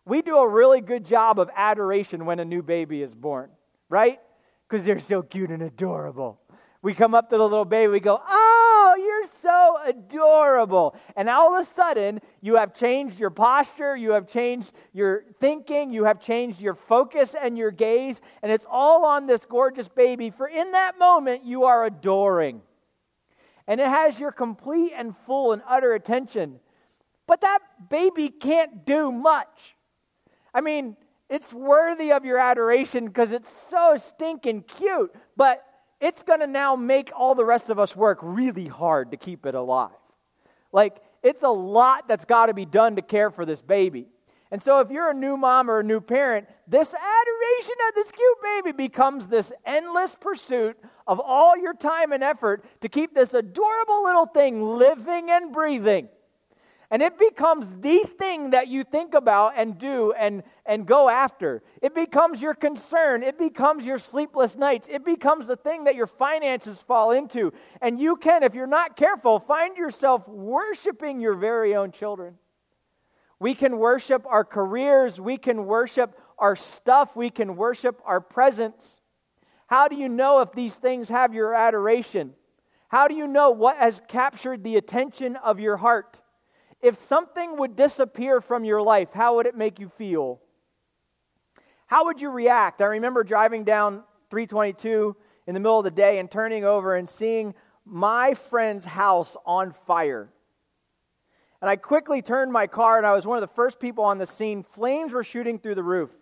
We 0.05 0.23
do 0.23 0.37
a 0.39 0.49
really 0.49 0.81
good 0.81 1.05
job 1.05 1.41
of 1.41 1.51
adoration 1.57 2.27
when 2.27 2.39
a 2.39 2.45
new 2.45 2.63
baby 2.63 3.03
is 3.03 3.15
born, 3.15 3.51
right? 3.89 4.21
Because 4.69 4.85
they're 4.85 4.99
so 4.99 5.23
cute 5.23 5.51
and 5.51 5.63
adorable. 5.63 6.41
We 6.83 6.95
come 6.95 7.15
up 7.15 7.31
to 7.31 7.37
the 7.37 7.43
little 7.43 7.65
baby, 7.65 7.89
we 7.89 8.01
go, 8.01 8.21
ah! 8.25 8.76
Oh, 8.89 8.95
you're 8.95 9.27
so 9.27 9.79
adorable. 9.85 10.95
And 11.17 11.29
all 11.29 11.57
of 11.57 11.61
a 11.61 11.65
sudden, 11.65 12.21
you 12.41 12.55
have 12.55 12.73
changed 12.73 13.19
your 13.19 13.31
posture, 13.31 13.97
you 13.97 14.13
have 14.13 14.29
changed 14.29 14.71
your 14.93 15.25
thinking, 15.41 15.93
you 15.93 16.05
have 16.05 16.21
changed 16.21 16.61
your 16.61 16.75
focus 16.75 17.35
and 17.35 17.59
your 17.59 17.73
gaze, 17.73 18.21
and 18.45 18.53
it's 18.53 18.65
all 18.71 19.05
on 19.05 19.27
this 19.27 19.45
gorgeous 19.45 19.89
baby. 19.89 20.31
For 20.31 20.47
in 20.47 20.71
that 20.71 21.01
moment, 21.01 21.45
you 21.45 21.65
are 21.65 21.85
adoring. 21.85 22.63
And 23.67 23.81
it 23.81 23.89
has 23.89 24.21
your 24.21 24.31
complete 24.31 24.93
and 24.95 25.17
full 25.17 25.53
and 25.53 25.63
utter 25.69 25.93
attention. 25.93 26.61
But 27.27 27.41
that 27.41 27.59
baby 27.91 28.29
can't 28.29 28.87
do 28.87 29.11
much. 29.11 29.75
I 30.55 30.61
mean, 30.61 30.97
it's 31.29 31.53
worthy 31.53 32.13
of 32.13 32.25
your 32.25 32.39
adoration 32.39 33.07
because 33.07 33.33
it's 33.33 33.51
so 33.51 33.97
stinking 33.97 34.63
cute. 34.63 35.13
But 35.37 35.65
it's 36.01 36.23
going 36.23 36.41
to 36.41 36.47
now 36.47 36.77
make 36.77 37.11
all 37.17 37.35
the 37.35 37.45
rest 37.45 37.71
of 37.71 37.79
us 37.79 37.97
work 37.97 38.19
really 38.23 38.67
hard 38.67 39.11
to 39.13 39.17
keep 39.17 39.47
it 39.47 39.55
alive. 39.55 39.91
Like, 40.73 41.01
it's 41.23 41.43
a 41.43 41.49
lot 41.49 42.07
that's 42.07 42.25
got 42.25 42.47
to 42.47 42.55
be 42.55 42.67
done 42.67 42.97
to 42.97 43.03
care 43.03 43.31
for 43.31 43.45
this 43.45 43.63
baby. 43.63 44.09
And 44.51 44.63
so, 44.63 44.81
if 44.81 44.91
you're 44.91 45.11
a 45.11 45.15
new 45.15 45.37
mom 45.37 45.69
or 45.69 45.81
a 45.81 45.85
new 45.85 46.01
parent, 46.01 46.47
this 46.69 46.95
adoration 46.95 47.75
of 47.89 47.95
this 47.95 48.13
cute 48.13 48.39
baby 48.43 48.73
becomes 48.73 49.27
this 49.27 49.53
endless 49.65 50.15
pursuit 50.15 50.77
of 51.07 51.21
all 51.21 51.57
your 51.57 51.75
time 51.75 52.13
and 52.13 52.23
effort 52.23 52.65
to 52.81 52.89
keep 52.89 53.15
this 53.15 53.35
adorable 53.35 54.05
little 54.05 54.27
thing 54.27 54.63
living 54.63 55.31
and 55.31 55.53
breathing. 55.53 56.09
And 56.91 57.03
it 57.03 57.19
becomes 57.19 57.81
the 57.81 58.05
thing 58.19 58.51
that 58.51 58.69
you 58.69 58.85
think 58.85 59.15
about 59.15 59.55
and 59.57 59.77
do 59.77 60.13
and, 60.13 60.45
and 60.65 60.87
go 60.87 61.09
after. 61.09 61.63
It 61.83 61.95
becomes 61.95 62.41
your 62.41 62.55
concern. 62.55 63.25
It 63.25 63.39
becomes 63.39 63.85
your 63.85 63.99
sleepless 63.99 64.57
nights. 64.57 64.89
It 64.89 65.05
becomes 65.05 65.49
the 65.49 65.57
thing 65.57 65.85
that 65.85 65.97
your 65.97 66.07
finances 66.07 66.83
fall 66.83 67.11
into. 67.11 67.53
And 67.83 67.99
you 67.99 68.17
can, 68.17 68.45
if 68.45 68.55
you're 68.55 68.69
not 68.69 68.97
careful, 68.97 69.41
find 69.41 69.77
yourself 69.77 70.29
worshiping 70.29 71.21
your 71.21 71.35
very 71.35 71.75
own 71.75 71.91
children. 71.91 72.37
We 73.41 73.55
can 73.55 73.79
worship 73.79 74.25
our 74.27 74.45
careers. 74.45 75.21
We 75.21 75.39
can 75.39 75.67
worship 75.67 76.19
our 76.39 76.55
stuff. 76.55 77.17
We 77.17 77.31
can 77.31 77.57
worship 77.57 78.01
our 78.05 78.21
presence. 78.21 79.01
How 79.67 79.89
do 79.89 79.97
you 79.97 80.09
know 80.09 80.41
if 80.41 80.53
these 80.53 80.77
things 80.77 81.09
have 81.09 81.35
your 81.35 81.53
adoration? 81.53 82.35
How 82.89 83.09
do 83.09 83.15
you 83.15 83.27
know 83.27 83.51
what 83.51 83.79
has 83.79 84.01
captured 84.07 84.63
the 84.63 84.77
attention 84.77 85.35
of 85.37 85.59
your 85.59 85.79
heart? 85.79 86.21
If 86.87 86.95
something 86.95 87.57
would 87.57 87.75
disappear 87.75 88.41
from 88.41 88.65
your 88.65 88.81
life, 88.81 89.13
how 89.13 89.35
would 89.35 89.47
it 89.47 89.57
make 89.57 89.81
you 89.81 89.89
feel? 89.89 90.41
How 91.89 92.05
would 92.05 92.21
you 92.21 92.31
react? 92.31 92.81
I 92.81 92.85
remember 92.85 93.25
driving 93.25 93.65
down 93.65 94.05
322 94.31 95.17
in 95.49 95.55
the 95.55 95.59
middle 95.59 95.79
of 95.81 95.85
the 95.85 95.91
day 95.91 96.21
and 96.21 96.31
turning 96.31 96.65
over 96.65 96.95
and 96.95 97.09
seeing 97.09 97.57
my 97.85 98.35
friend's 98.35 98.85
house 98.85 99.37
on 99.45 99.73
fire. 99.73 100.31
And 101.61 101.69
I 101.69 101.75
quickly 101.75 102.23
turned 102.23 102.53
my 102.53 102.69
car, 102.69 102.99
and 102.99 103.07
I 103.07 103.15
was 103.15 103.27
one 103.27 103.37
of 103.37 103.41
the 103.43 103.53
first 103.53 103.81
people 103.81 104.05
on 104.05 104.19
the 104.19 104.27
scene. 104.27 104.63
Flames 104.63 105.13
were 105.13 105.25
shooting 105.25 105.59
through 105.59 105.75
the 105.75 105.83
roof. 105.83 106.13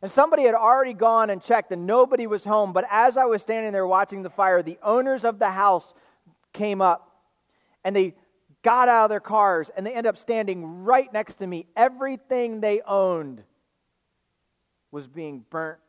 And 0.00 0.10
somebody 0.10 0.44
had 0.44 0.54
already 0.54 0.94
gone 0.94 1.28
and 1.28 1.42
checked, 1.42 1.70
and 1.72 1.86
nobody 1.86 2.26
was 2.26 2.46
home. 2.46 2.72
But 2.72 2.86
as 2.90 3.18
I 3.18 3.26
was 3.26 3.42
standing 3.42 3.72
there 3.72 3.86
watching 3.86 4.22
the 4.22 4.30
fire, 4.30 4.62
the 4.62 4.78
owners 4.82 5.26
of 5.26 5.38
the 5.38 5.50
house 5.50 5.92
came 6.54 6.80
up 6.80 7.04
and 7.84 7.94
they 7.94 8.14
got 8.68 8.86
out 8.86 9.04
of 9.04 9.08
their 9.08 9.18
cars 9.18 9.70
and 9.74 9.86
they 9.86 9.92
ended 9.92 10.10
up 10.10 10.18
standing 10.18 10.84
right 10.84 11.10
next 11.10 11.36
to 11.36 11.46
me. 11.46 11.64
Everything 11.74 12.60
they 12.60 12.82
owned 12.82 13.42
was 14.90 15.08
being 15.08 15.46
burnt 15.48 15.80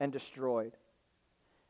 and 0.00 0.10
destroyed. 0.10 0.72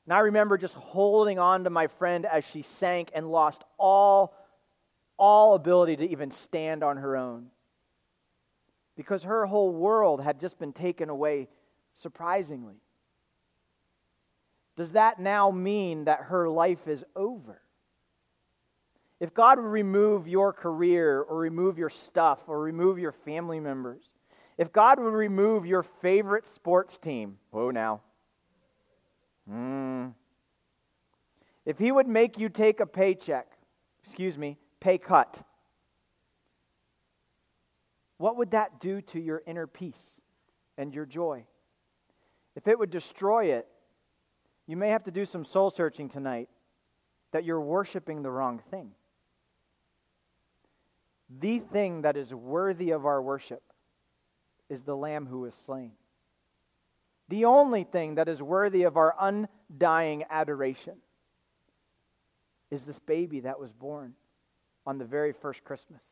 And 0.06 0.14
I 0.14 0.20
remember 0.20 0.56
just 0.56 0.74
holding 0.74 1.40
on 1.40 1.64
to 1.64 1.70
my 1.70 1.88
friend 1.88 2.24
as 2.24 2.48
she 2.48 2.62
sank 2.62 3.10
and 3.12 3.32
lost 3.32 3.64
all, 3.78 4.32
all 5.16 5.56
ability 5.56 5.96
to 5.96 6.08
even 6.08 6.30
stand 6.30 6.84
on 6.84 6.98
her 6.98 7.16
own. 7.16 7.48
Because 8.94 9.24
her 9.24 9.46
whole 9.46 9.72
world 9.72 10.22
had 10.22 10.38
just 10.38 10.56
been 10.56 10.72
taken 10.72 11.08
away 11.08 11.48
surprisingly. 11.94 12.76
Does 14.76 14.92
that 14.92 15.18
now 15.18 15.50
mean 15.50 16.04
that 16.04 16.26
her 16.26 16.48
life 16.48 16.86
is 16.86 17.04
over? 17.16 17.60
If 19.22 19.32
God 19.32 19.60
would 19.60 19.68
remove 19.68 20.26
your 20.26 20.52
career 20.52 21.20
or 21.20 21.38
remove 21.38 21.78
your 21.78 21.90
stuff 21.90 22.48
or 22.48 22.58
remove 22.58 22.98
your 22.98 23.12
family 23.12 23.60
members, 23.60 24.10
if 24.58 24.72
God 24.72 24.98
would 24.98 25.14
remove 25.14 25.64
your 25.64 25.84
favorite 25.84 26.44
sports 26.44 26.98
team, 26.98 27.38
whoa 27.52 27.70
now. 27.70 28.00
Mm. 29.48 30.14
If 31.64 31.78
He 31.78 31.92
would 31.92 32.08
make 32.08 32.36
you 32.36 32.48
take 32.48 32.80
a 32.80 32.86
paycheck, 32.86 33.46
excuse 34.02 34.36
me, 34.36 34.58
pay 34.80 34.98
cut, 34.98 35.46
what 38.18 38.36
would 38.36 38.50
that 38.50 38.80
do 38.80 39.00
to 39.02 39.20
your 39.20 39.40
inner 39.46 39.68
peace 39.68 40.20
and 40.76 40.92
your 40.92 41.06
joy? 41.06 41.46
If 42.56 42.66
it 42.66 42.76
would 42.76 42.90
destroy 42.90 43.52
it, 43.52 43.68
you 44.66 44.76
may 44.76 44.88
have 44.88 45.04
to 45.04 45.12
do 45.12 45.24
some 45.24 45.44
soul 45.44 45.70
searching 45.70 46.08
tonight 46.08 46.48
that 47.30 47.44
you're 47.44 47.60
worshiping 47.60 48.22
the 48.22 48.30
wrong 48.32 48.58
thing. 48.58 48.96
The 51.38 51.58
thing 51.58 52.02
that 52.02 52.16
is 52.16 52.34
worthy 52.34 52.90
of 52.90 53.06
our 53.06 53.22
worship 53.22 53.62
is 54.68 54.82
the 54.82 54.96
Lamb 54.96 55.26
who 55.26 55.40
was 55.40 55.54
slain. 55.54 55.92
The 57.28 57.44
only 57.44 57.84
thing 57.84 58.16
that 58.16 58.28
is 58.28 58.42
worthy 58.42 58.82
of 58.82 58.96
our 58.96 59.14
undying 59.18 60.24
adoration 60.28 60.96
is 62.70 62.84
this 62.84 62.98
baby 62.98 63.40
that 63.40 63.60
was 63.60 63.72
born 63.72 64.14
on 64.86 64.98
the 64.98 65.04
very 65.04 65.32
first 65.32 65.64
Christmas. 65.64 66.02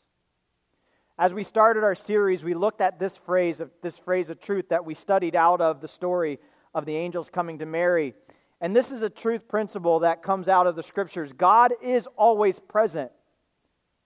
As 1.18 1.34
we 1.34 1.42
started 1.42 1.84
our 1.84 1.94
series, 1.94 2.42
we 2.42 2.54
looked 2.54 2.80
at 2.80 2.98
this 2.98 3.18
phrase 3.18 3.60
of 3.60 3.70
this 3.82 3.98
phrase 3.98 4.30
of 4.30 4.40
truth 4.40 4.70
that 4.70 4.84
we 4.84 4.94
studied 4.94 5.36
out 5.36 5.60
of 5.60 5.80
the 5.80 5.88
story 5.88 6.38
of 6.74 6.86
the 6.86 6.96
angels 6.96 7.28
coming 7.28 7.58
to 7.58 7.66
Mary. 7.66 8.14
And 8.60 8.74
this 8.74 8.90
is 8.90 9.02
a 9.02 9.10
truth 9.10 9.48
principle 9.48 10.00
that 10.00 10.22
comes 10.22 10.48
out 10.48 10.66
of 10.66 10.76
the 10.76 10.82
scriptures. 10.82 11.32
God 11.32 11.72
is 11.82 12.06
always 12.16 12.58
present. 12.58 13.10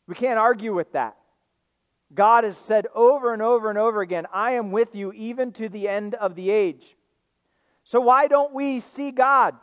We 0.07 0.15
can't 0.15 0.39
argue 0.39 0.75
with 0.75 0.93
that. 0.93 1.17
God 2.15 2.45
has 2.45 2.57
said 2.57 2.87
over 2.95 3.33
and 3.33 3.43
over 3.43 3.71
and 3.71 3.79
over 3.79 4.01
again, 4.01 4.27
I 4.33 4.53
am 4.53 4.71
with 4.71 4.95
you 4.95 5.13
even 5.13 5.53
to 5.53 5.69
the 5.69 5.89
end 5.89 6.15
of 6.15 6.35
the 6.35 6.51
age. 6.51 6.97
So, 7.83 8.01
why 8.01 8.29
don't 8.29 8.53
we 8.55 8.81
see 8.81 9.11
God? 9.11 9.57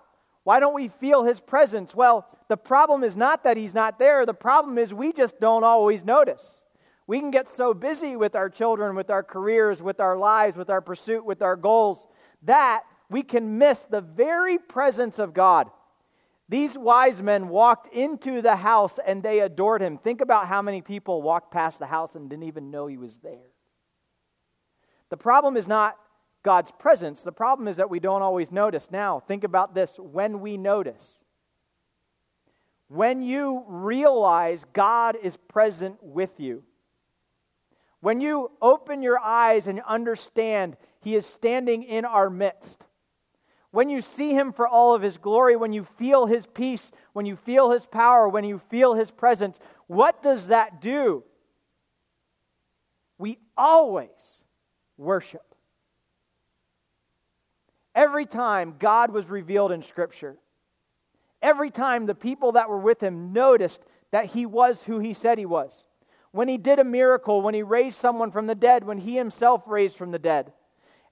Why 0.44 0.60
don't 0.60 0.74
we 0.74 0.88
feel 0.88 1.24
His 1.24 1.40
presence? 1.40 1.96
Well, 1.96 2.28
the 2.50 2.58
problem 2.58 3.04
is 3.04 3.16
not 3.16 3.44
that 3.44 3.58
He's 3.58 3.74
not 3.74 4.00
there. 4.00 4.26
The 4.26 4.34
problem 4.34 4.78
is 4.78 4.94
we 4.94 5.14
just 5.14 5.40
don't 5.40 5.64
always 5.64 6.04
notice. 6.04 6.66
We 7.08 7.20
can 7.20 7.32
get 7.32 7.48
so 7.48 7.74
busy 7.74 8.16
with 8.16 8.36
our 8.36 8.50
children, 8.50 8.96
with 8.96 9.10
our 9.10 9.24
careers, 9.24 9.82
with 9.82 10.00
our 10.00 10.18
lives, 10.18 10.56
with 10.56 10.70
our 10.70 10.82
pursuit, 10.82 11.26
with 11.26 11.42
our 11.42 11.56
goals, 11.56 12.08
that 12.44 12.84
we 13.10 13.24
can 13.24 13.58
miss 13.58 13.84
the 13.84 14.02
very 14.02 14.58
presence 14.58 15.20
of 15.20 15.34
God. 15.34 15.70
These 16.52 16.78
wise 16.78 17.22
men 17.22 17.48
walked 17.48 17.88
into 17.94 18.42
the 18.42 18.58
house 18.58 19.00
and 19.08 19.24
they 19.24 19.40
adored 19.40 19.82
him. 19.82 19.98
Think 19.98 20.20
about 20.20 20.48
how 20.48 20.62
many 20.62 20.82
people 20.82 21.22
walked 21.22 21.50
past 21.50 21.80
the 21.80 21.86
house 21.86 22.18
and 22.18 22.30
didn't 22.30 22.44
even 22.44 22.70
know 22.70 22.88
he 22.88 22.98
was 22.98 23.20
there. 23.20 23.54
The 25.08 25.16
problem 25.16 25.56
is 25.56 25.70
not 25.70 25.98
God's 26.44 26.74
presence, 26.74 27.22
the 27.22 27.32
problem 27.32 27.70
is 27.70 27.78
that 27.78 27.90
we 27.90 28.02
don't 28.02 28.22
always 28.22 28.52
notice. 28.52 28.92
Now, 28.92 29.22
think 29.22 29.46
about 29.46 29.76
this 29.76 29.98
when 29.98 30.42
we 30.42 30.58
notice. 30.58 31.24
When 32.90 33.22
you 33.22 33.64
realize 33.70 34.66
God 34.74 35.16
is 35.16 35.38
present 35.38 36.00
with 36.02 36.38
you, 36.38 36.64
when 38.02 38.20
you 38.20 38.52
open 38.62 39.02
your 39.02 39.20
eyes 39.20 39.68
and 39.68 39.80
understand 39.88 40.76
He 41.00 41.16
is 41.16 41.26
standing 41.26 41.84
in 41.84 42.04
our 42.04 42.30
midst, 42.30 42.88
when 43.72 43.90
you 43.90 44.02
see 44.02 44.34
him 44.34 44.52
for 44.52 44.68
all 44.68 44.94
of 44.94 45.02
his 45.02 45.18
glory, 45.18 45.56
when 45.56 45.72
you 45.72 45.84
feel 45.84 46.26
his 46.26 46.46
peace, 46.46 46.92
when 47.14 47.26
you 47.26 47.36
feel 47.36 47.72
his 47.72 47.88
power, 47.88 48.28
when 48.28 48.44
you 48.44 48.58
feel 48.58 48.94
his 48.96 49.12
presence, 49.12 49.60
what 49.88 50.22
does 50.22 50.48
that 50.48 50.82
do? 50.82 51.24
We 53.18 53.38
always 53.58 54.42
worship. 54.98 55.56
Every 57.96 58.26
time 58.26 58.76
God 58.78 59.12
was 59.12 59.30
revealed 59.30 59.72
in 59.72 59.84
Scripture, 59.84 60.38
every 61.42 61.72
time 61.72 62.06
the 62.06 62.16
people 62.16 62.54
that 62.54 62.70
were 62.70 62.80
with 62.80 63.02
him 63.02 63.32
noticed 63.32 63.84
that 64.12 64.28
he 64.28 64.46
was 64.46 64.84
who 64.84 65.00
he 65.00 65.14
said 65.14 65.38
he 65.38 65.46
was. 65.46 65.86
When 66.32 66.48
he 66.48 66.58
did 66.58 66.80
a 66.80 66.84
miracle, 66.84 67.42
when 67.42 67.54
he 67.54 67.64
raised 67.64 67.98
someone 67.98 68.32
from 68.32 68.48
the 68.48 68.56
dead, 68.56 68.86
when 68.86 68.98
he 68.98 69.16
himself 69.16 69.64
raised 69.68 69.98
from 69.98 70.12
the 70.12 70.20
dead 70.20 70.54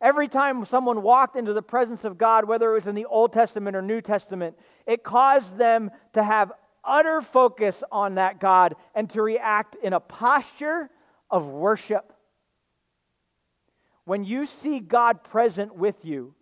Every 0.02 0.30
time 0.30 0.64
someone 0.64 1.02
walked 1.02 1.36
into 1.36 1.54
the 1.54 1.62
presence 1.62 2.06
of 2.06 2.18
God, 2.18 2.46
whether 2.46 2.72
it 2.72 2.76
was 2.76 2.88
in 2.88 2.96
the 2.96 3.06
Old 3.06 3.34
Testament 3.34 3.76
or 3.76 3.82
New 3.82 4.02
Testament, 4.02 4.58
it 4.86 5.04
caused 5.04 5.58
them 5.58 5.92
to 6.14 6.24
have 6.24 6.54
utter 6.84 7.22
focus 7.22 7.84
on 7.92 8.16
that 8.16 8.40
God 8.40 8.76
and 8.96 9.10
to 9.10 9.22
react 9.22 9.76
in 9.76 9.92
a 9.92 10.00
posture 10.00 10.90
of 11.30 11.50
worship. 11.50 12.14
When 14.06 14.24
you 14.24 14.46
see 14.46 14.80
God 14.80 15.24
present 15.24 15.76
with 15.76 16.06
you, 16.06 16.34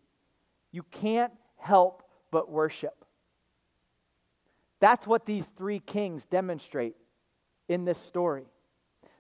you 0.71 0.83
can't 0.83 1.33
help 1.57 2.03
but 2.31 2.51
worship. 2.51 3.05
That's 4.79 5.07
what 5.07 5.25
these 5.25 5.47
three 5.49 5.79
kings 5.79 6.25
demonstrate 6.25 6.95
in 7.67 7.85
this 7.85 7.97
story. 7.97 8.45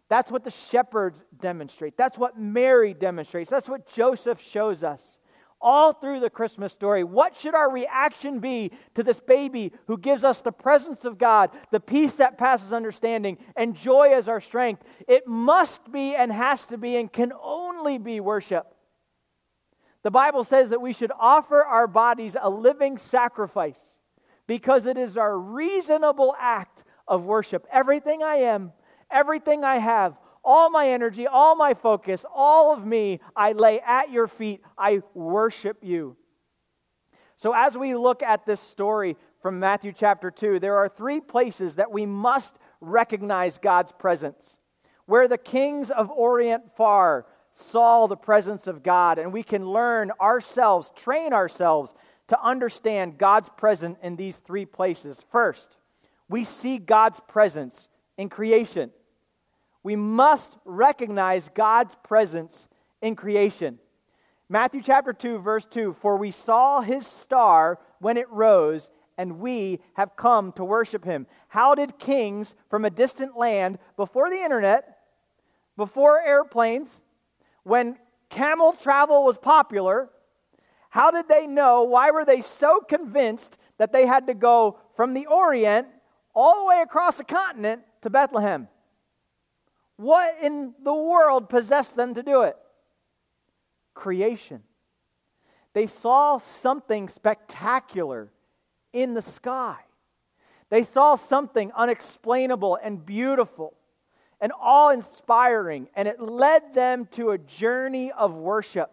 That's 0.09 0.31
what 0.31 0.43
the 0.43 0.51
shepherds 0.51 1.25
demonstrate. 1.39 1.97
That's 1.97 2.17
what 2.17 2.39
Mary 2.39 2.93
demonstrates. 2.93 3.49
That's 3.49 3.69
what 3.69 3.91
Joseph 3.91 4.41
shows 4.41 4.83
us. 4.83 5.19
All 5.59 5.91
through 5.91 6.19
the 6.19 6.29
Christmas 6.29 6.71
story, 6.71 7.03
what 7.03 7.35
should 7.35 7.55
our 7.55 7.71
reaction 7.71 8.39
be 8.39 8.71
to 8.93 9.01
this 9.01 9.19
baby 9.19 9.73
who 9.87 9.97
gives 9.97 10.23
us 10.23 10.41
the 10.41 10.51
presence 10.51 11.03
of 11.03 11.17
God, 11.17 11.49
the 11.71 11.79
peace 11.79 12.17
that 12.17 12.37
passes 12.37 12.73
understanding, 12.73 13.39
and 13.55 13.75
joy 13.75 14.13
as 14.13 14.27
our 14.27 14.39
strength? 14.39 14.83
It 15.07 15.27
must 15.27 15.91
be 15.91 16.15
and 16.15 16.31
has 16.31 16.67
to 16.67 16.77
be 16.77 16.95
and 16.95 17.11
can 17.11 17.33
only 17.41 17.97
be 17.97 18.19
worship. 18.19 18.75
The 20.03 20.11
Bible 20.11 20.43
says 20.43 20.69
that 20.69 20.79
we 20.79 20.93
should 20.93 21.11
offer 21.19 21.63
our 21.63 21.87
bodies 21.87 22.37
a 22.39 22.49
living 22.51 22.97
sacrifice 22.97 23.99
because 24.45 24.85
it 24.85 24.97
is 24.97 25.17
our 25.17 25.37
reasonable 25.37 26.35
act 26.39 26.83
of 27.07 27.25
worship. 27.25 27.65
Everything 27.71 28.21
I 28.21 28.35
am, 28.35 28.73
Everything 29.11 29.63
I 29.63 29.77
have, 29.77 30.17
all 30.43 30.69
my 30.69 30.87
energy, 30.87 31.27
all 31.27 31.55
my 31.55 31.73
focus, 31.73 32.25
all 32.33 32.73
of 32.73 32.85
me, 32.85 33.19
I 33.35 33.51
lay 33.51 33.79
at 33.81 34.11
your 34.11 34.27
feet. 34.27 34.61
I 34.77 35.01
worship 35.13 35.83
you. 35.83 36.17
So, 37.35 37.53
as 37.53 37.77
we 37.77 37.93
look 37.95 38.23
at 38.23 38.45
this 38.45 38.59
story 38.59 39.15
from 39.41 39.59
Matthew 39.59 39.93
chapter 39.93 40.31
2, 40.31 40.59
there 40.59 40.75
are 40.75 40.89
three 40.89 41.19
places 41.19 41.75
that 41.75 41.91
we 41.91 42.05
must 42.05 42.57
recognize 42.81 43.57
God's 43.57 43.91
presence. 43.91 44.57
Where 45.05 45.27
the 45.27 45.37
kings 45.37 45.91
of 45.91 46.09
Orient 46.09 46.75
far 46.75 47.25
saw 47.53 48.07
the 48.07 48.17
presence 48.17 48.67
of 48.67 48.83
God, 48.83 49.19
and 49.19 49.31
we 49.31 49.43
can 49.43 49.69
learn 49.69 50.11
ourselves, 50.19 50.91
train 50.95 51.33
ourselves 51.33 51.93
to 52.27 52.41
understand 52.41 53.17
God's 53.17 53.49
presence 53.49 53.97
in 54.01 54.15
these 54.15 54.37
three 54.37 54.65
places. 54.65 55.25
First, 55.29 55.77
we 56.29 56.43
see 56.43 56.77
God's 56.77 57.19
presence 57.27 57.89
in 58.17 58.29
creation 58.29 58.91
we 59.83 59.95
must 59.95 60.57
recognize 60.65 61.49
God's 61.49 61.95
presence 62.03 62.67
in 63.01 63.15
creation. 63.15 63.79
Matthew 64.49 64.81
chapter 64.81 65.13
2, 65.13 65.39
verse 65.39 65.65
2 65.65 65.93
For 65.93 66.17
we 66.17 66.31
saw 66.31 66.81
his 66.81 67.05
star 67.05 67.79
when 67.99 68.17
it 68.17 68.29
rose, 68.29 68.89
and 69.17 69.39
we 69.39 69.79
have 69.95 70.15
come 70.15 70.51
to 70.53 70.63
worship 70.63 71.03
him. 71.03 71.27
How 71.49 71.75
did 71.75 71.99
kings 71.99 72.55
from 72.69 72.85
a 72.85 72.89
distant 72.89 73.37
land, 73.37 73.79
before 73.95 74.29
the 74.29 74.41
internet, 74.41 74.97
before 75.75 76.21
airplanes, 76.21 77.01
when 77.63 77.97
camel 78.29 78.73
travel 78.73 79.23
was 79.23 79.37
popular, 79.37 80.09
how 80.89 81.11
did 81.11 81.27
they 81.27 81.45
know? 81.45 81.83
Why 81.83 82.11
were 82.11 82.25
they 82.25 82.41
so 82.41 82.79
convinced 82.79 83.57
that 83.77 83.91
they 83.91 84.07
had 84.07 84.27
to 84.27 84.33
go 84.33 84.79
from 84.95 85.13
the 85.13 85.25
Orient 85.27 85.87
all 86.33 86.61
the 86.61 86.65
way 86.65 86.81
across 86.81 87.17
the 87.17 87.23
continent 87.23 87.83
to 88.01 88.09
Bethlehem? 88.09 88.67
What 89.97 90.35
in 90.41 90.73
the 90.83 90.93
world 90.93 91.49
possessed 91.49 91.95
them 91.95 92.13
to 92.15 92.23
do 92.23 92.43
it? 92.43 92.55
Creation. 93.93 94.63
They 95.73 95.87
saw 95.87 96.37
something 96.37 97.09
spectacular 97.09 98.31
in 98.93 99.13
the 99.13 99.21
sky. 99.21 99.77
They 100.69 100.83
saw 100.83 101.15
something 101.15 101.71
unexplainable 101.75 102.77
and 102.81 103.05
beautiful 103.05 103.73
and 104.39 104.51
awe 104.59 104.89
inspiring, 104.89 105.89
and 105.95 106.07
it 106.07 106.19
led 106.19 106.75
them 106.75 107.07
to 107.11 107.31
a 107.31 107.37
journey 107.37 108.11
of 108.11 108.35
worship. 108.35 108.91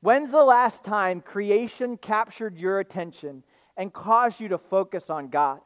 When's 0.00 0.30
the 0.30 0.44
last 0.44 0.84
time 0.84 1.20
creation 1.20 1.96
captured 1.96 2.56
your 2.56 2.80
attention 2.80 3.44
and 3.76 3.92
caused 3.92 4.40
you 4.40 4.48
to 4.48 4.58
focus 4.58 5.10
on 5.10 5.28
God? 5.28 5.60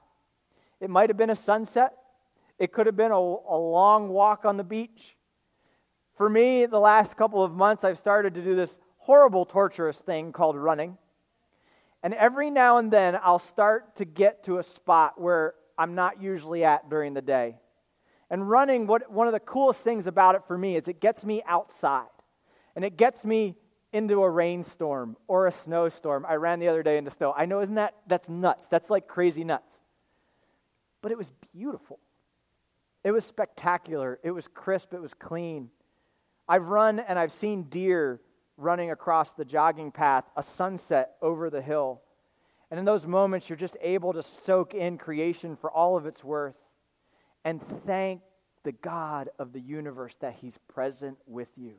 It 0.81 0.91
might 0.91 1.09
have 1.09 1.17
been 1.17 1.31
a 1.31 1.37
sunset, 1.37 1.95
it 2.59 2.73
could 2.73 2.87
have 2.87 2.97
been 2.97 3.13
a, 3.13 3.17
a 3.17 3.59
long 3.59 4.09
walk 4.09 4.45
on 4.45 4.57
the 4.57 4.65
beach. 4.65 5.17
For 6.15 6.29
me, 6.29 6.67
the 6.67 6.81
last 6.81 7.17
couple 7.17 7.43
of 7.43 7.53
months, 7.53 7.85
I've 7.85 7.99
started 7.99 8.35
to 8.35 8.43
do 8.43 8.55
this 8.55 8.77
horrible, 8.99 9.45
torturous 9.45 10.01
thing 10.01 10.33
called 10.33 10.57
running. 10.57 10.97
And 12.03 12.15
every 12.15 12.51
now 12.51 12.79
and 12.79 12.91
then, 12.91 13.19
I'll 13.23 13.39
start 13.39 13.97
to 13.97 14.05
get 14.05 14.45
to 14.45 14.59
a 14.59 14.63
spot 14.63 15.21
where 15.21 15.55
I'm 15.77 15.95
not 15.95 16.23
usually 16.23 16.65
at 16.65 16.89
during 16.89 17.15
the 17.15 17.23
day. 17.23 17.57
And 18.31 18.49
running, 18.49 18.87
what, 18.87 19.11
one 19.11 19.27
of 19.27 19.33
the 19.33 19.41
coolest 19.41 19.81
things 19.81 20.07
about 20.07 20.35
it 20.35 20.43
for 20.45 20.57
me 20.57 20.77
is 20.77 20.89
it 20.89 21.01
gets 21.01 21.25
me 21.25 21.43
outside. 21.47 22.07
And 22.75 22.85
it 22.85 22.97
gets 22.97 23.25
me 23.25 23.57
into 23.93 24.23
a 24.23 24.31
rainstorm 24.31 25.17
or 25.29 25.47
a 25.47 25.53
snowstorm. 25.53 26.27
I 26.29 26.35
ran 26.35 26.59
the 26.59 26.69
other 26.69 26.83
day 26.83 26.99
in 26.99 27.05
the 27.05 27.11
snow. 27.11 27.35
I 27.37 27.47
know, 27.47 27.61
isn't 27.61 27.75
that, 27.77 27.95
that's 28.07 28.29
nuts. 28.29 28.69
That's 28.69 28.91
like 28.91 29.07
crazy 29.07 29.45
nuts. 29.45 29.81
But 31.03 31.13
it 31.13 31.19
was 31.19 31.31
beautiful. 31.55 32.01
It 33.07 33.13
was 33.13 33.25
spectacular. 33.25 34.19
It 34.25 34.33
was 34.33 34.49
crisp. 34.49 34.93
It 34.93 35.01
was 35.01 35.15
clean. 35.15 35.71
I've 36.49 36.67
run 36.67 36.99
and 36.99 37.21
I've 37.21 37.31
seen 37.31 37.63
deer 37.63 38.21
running 38.57 38.91
across 38.91 39.33
the 39.33 39.45
jogging 39.45 39.93
path, 39.93 40.29
a 40.37 40.43
sunset 40.43 41.13
over 41.23 41.49
the 41.49 41.63
hill. 41.63 42.03
And 42.69 42.81
in 42.81 42.85
those 42.85 43.07
moments, 43.07 43.49
you're 43.49 43.57
just 43.57 43.77
able 43.81 44.13
to 44.13 44.25
soak 44.25 44.75
in 44.75 44.99
creation 44.99 45.55
for 45.55 45.71
all 45.71 45.97
of 45.97 46.05
its 46.05 46.25
worth 46.25 46.59
and 47.45 47.63
thank 47.63 48.23
the 48.65 48.73
God 48.73 49.29
of 49.39 49.53
the 49.53 49.61
universe 49.61 50.17
that 50.17 50.35
He's 50.41 50.59
present 50.67 51.17
with 51.29 51.53
you. 51.57 51.75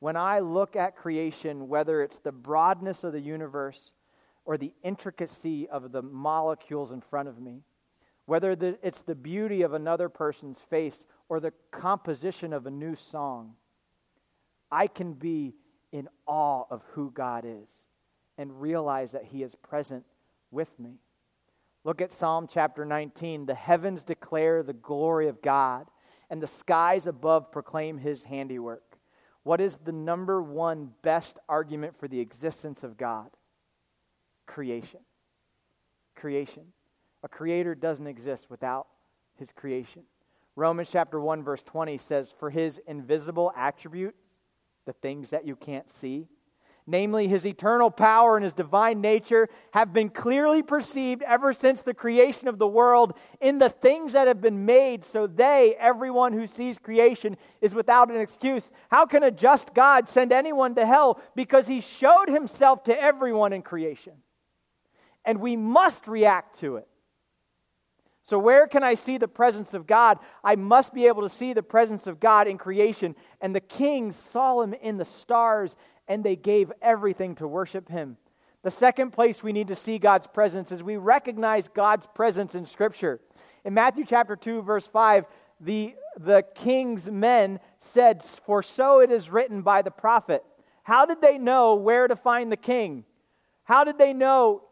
When 0.00 0.16
I 0.16 0.40
look 0.40 0.74
at 0.74 0.96
creation, 0.96 1.68
whether 1.68 2.02
it's 2.02 2.18
the 2.18 2.32
broadness 2.32 3.04
of 3.04 3.12
the 3.12 3.20
universe 3.20 3.92
or 4.44 4.58
the 4.58 4.72
intricacy 4.82 5.68
of 5.68 5.92
the 5.92 6.02
molecules 6.02 6.90
in 6.90 7.00
front 7.00 7.28
of 7.28 7.40
me, 7.40 7.62
whether 8.30 8.54
the, 8.54 8.78
it's 8.80 9.02
the 9.02 9.16
beauty 9.16 9.62
of 9.62 9.72
another 9.74 10.08
person's 10.08 10.60
face 10.60 11.04
or 11.28 11.40
the 11.40 11.52
composition 11.72 12.52
of 12.52 12.64
a 12.64 12.70
new 12.70 12.94
song, 12.94 13.54
I 14.70 14.86
can 14.86 15.14
be 15.14 15.56
in 15.90 16.08
awe 16.26 16.62
of 16.70 16.84
who 16.92 17.10
God 17.10 17.44
is 17.44 17.86
and 18.38 18.60
realize 18.60 19.10
that 19.10 19.24
He 19.24 19.42
is 19.42 19.56
present 19.56 20.04
with 20.52 20.78
me. 20.78 21.00
Look 21.82 22.00
at 22.00 22.12
Psalm 22.12 22.46
chapter 22.48 22.84
19. 22.84 23.46
The 23.46 23.54
heavens 23.56 24.04
declare 24.04 24.62
the 24.62 24.74
glory 24.74 25.26
of 25.26 25.42
God, 25.42 25.88
and 26.30 26.40
the 26.40 26.46
skies 26.46 27.08
above 27.08 27.50
proclaim 27.50 27.98
his 27.98 28.22
handiwork. 28.22 28.96
What 29.42 29.60
is 29.60 29.78
the 29.78 29.90
number 29.90 30.40
one 30.40 30.92
best 31.02 31.40
argument 31.48 31.96
for 31.96 32.06
the 32.06 32.20
existence 32.20 32.84
of 32.84 32.96
God? 32.96 33.30
Creation. 34.46 35.00
Creation. 36.14 36.66
A 37.22 37.28
creator 37.28 37.74
doesn't 37.74 38.06
exist 38.06 38.48
without 38.50 38.86
his 39.36 39.52
creation. 39.52 40.02
Romans 40.56 40.90
chapter 40.90 41.20
1 41.20 41.42
verse 41.42 41.62
20 41.62 41.96
says 41.98 42.32
for 42.36 42.50
his 42.50 42.78
invisible 42.86 43.52
attribute, 43.56 44.14
the 44.86 44.92
things 44.92 45.30
that 45.30 45.46
you 45.46 45.54
can't 45.54 45.88
see, 45.88 46.26
namely 46.86 47.28
his 47.28 47.46
eternal 47.46 47.90
power 47.90 48.36
and 48.36 48.42
his 48.42 48.54
divine 48.54 49.00
nature, 49.00 49.48
have 49.72 49.92
been 49.92 50.08
clearly 50.08 50.62
perceived 50.62 51.22
ever 51.22 51.52
since 51.52 51.82
the 51.82 51.94
creation 51.94 52.48
of 52.48 52.58
the 52.58 52.66
world 52.66 53.16
in 53.40 53.58
the 53.58 53.68
things 53.68 54.14
that 54.14 54.26
have 54.26 54.40
been 54.40 54.64
made, 54.64 55.04
so 55.04 55.26
they, 55.26 55.76
everyone 55.78 56.32
who 56.32 56.46
sees 56.46 56.78
creation, 56.78 57.36
is 57.60 57.74
without 57.74 58.10
an 58.10 58.20
excuse. 58.20 58.70
How 58.90 59.06
can 59.06 59.22
a 59.22 59.30
just 59.30 59.74
God 59.74 60.08
send 60.08 60.32
anyone 60.32 60.74
to 60.74 60.84
hell? 60.84 61.20
Because 61.36 61.68
he 61.68 61.80
showed 61.80 62.28
himself 62.28 62.82
to 62.84 63.00
everyone 63.00 63.52
in 63.52 63.62
creation. 63.62 64.14
And 65.24 65.40
we 65.40 65.54
must 65.54 66.08
react 66.08 66.58
to 66.60 66.76
it. 66.76 66.88
So, 68.30 68.38
where 68.38 68.68
can 68.68 68.84
I 68.84 68.94
see 68.94 69.18
the 69.18 69.26
presence 69.26 69.74
of 69.74 69.88
God? 69.88 70.20
I 70.44 70.54
must 70.54 70.94
be 70.94 71.08
able 71.08 71.22
to 71.22 71.28
see 71.28 71.52
the 71.52 71.64
presence 71.64 72.06
of 72.06 72.20
God 72.20 72.46
in 72.46 72.58
creation. 72.58 73.16
And 73.40 73.56
the 73.56 73.60
kings 73.60 74.14
saw 74.14 74.62
him 74.62 74.72
in 74.72 74.98
the 74.98 75.04
stars 75.04 75.74
and 76.06 76.22
they 76.22 76.36
gave 76.36 76.70
everything 76.80 77.34
to 77.34 77.48
worship 77.48 77.88
him. 77.88 78.18
The 78.62 78.70
second 78.70 79.10
place 79.10 79.42
we 79.42 79.52
need 79.52 79.66
to 79.66 79.74
see 79.74 79.98
God's 79.98 80.28
presence 80.28 80.70
is 80.70 80.80
we 80.80 80.96
recognize 80.96 81.66
God's 81.66 82.06
presence 82.06 82.54
in 82.54 82.66
Scripture. 82.66 83.20
In 83.64 83.74
Matthew 83.74 84.04
chapter 84.04 84.36
2, 84.36 84.62
verse 84.62 84.86
5, 84.86 85.24
the, 85.58 85.96
the 86.16 86.44
king's 86.54 87.10
men 87.10 87.58
said, 87.80 88.22
For 88.22 88.62
so 88.62 89.00
it 89.00 89.10
is 89.10 89.28
written 89.28 89.62
by 89.62 89.82
the 89.82 89.90
prophet. 89.90 90.44
How 90.84 91.04
did 91.04 91.20
they 91.20 91.36
know 91.36 91.74
where 91.74 92.06
to 92.06 92.14
find 92.14 92.52
the 92.52 92.56
king? 92.56 93.06
How 93.64 93.82
did 93.82 93.98
they 93.98 94.12
know 94.12 94.62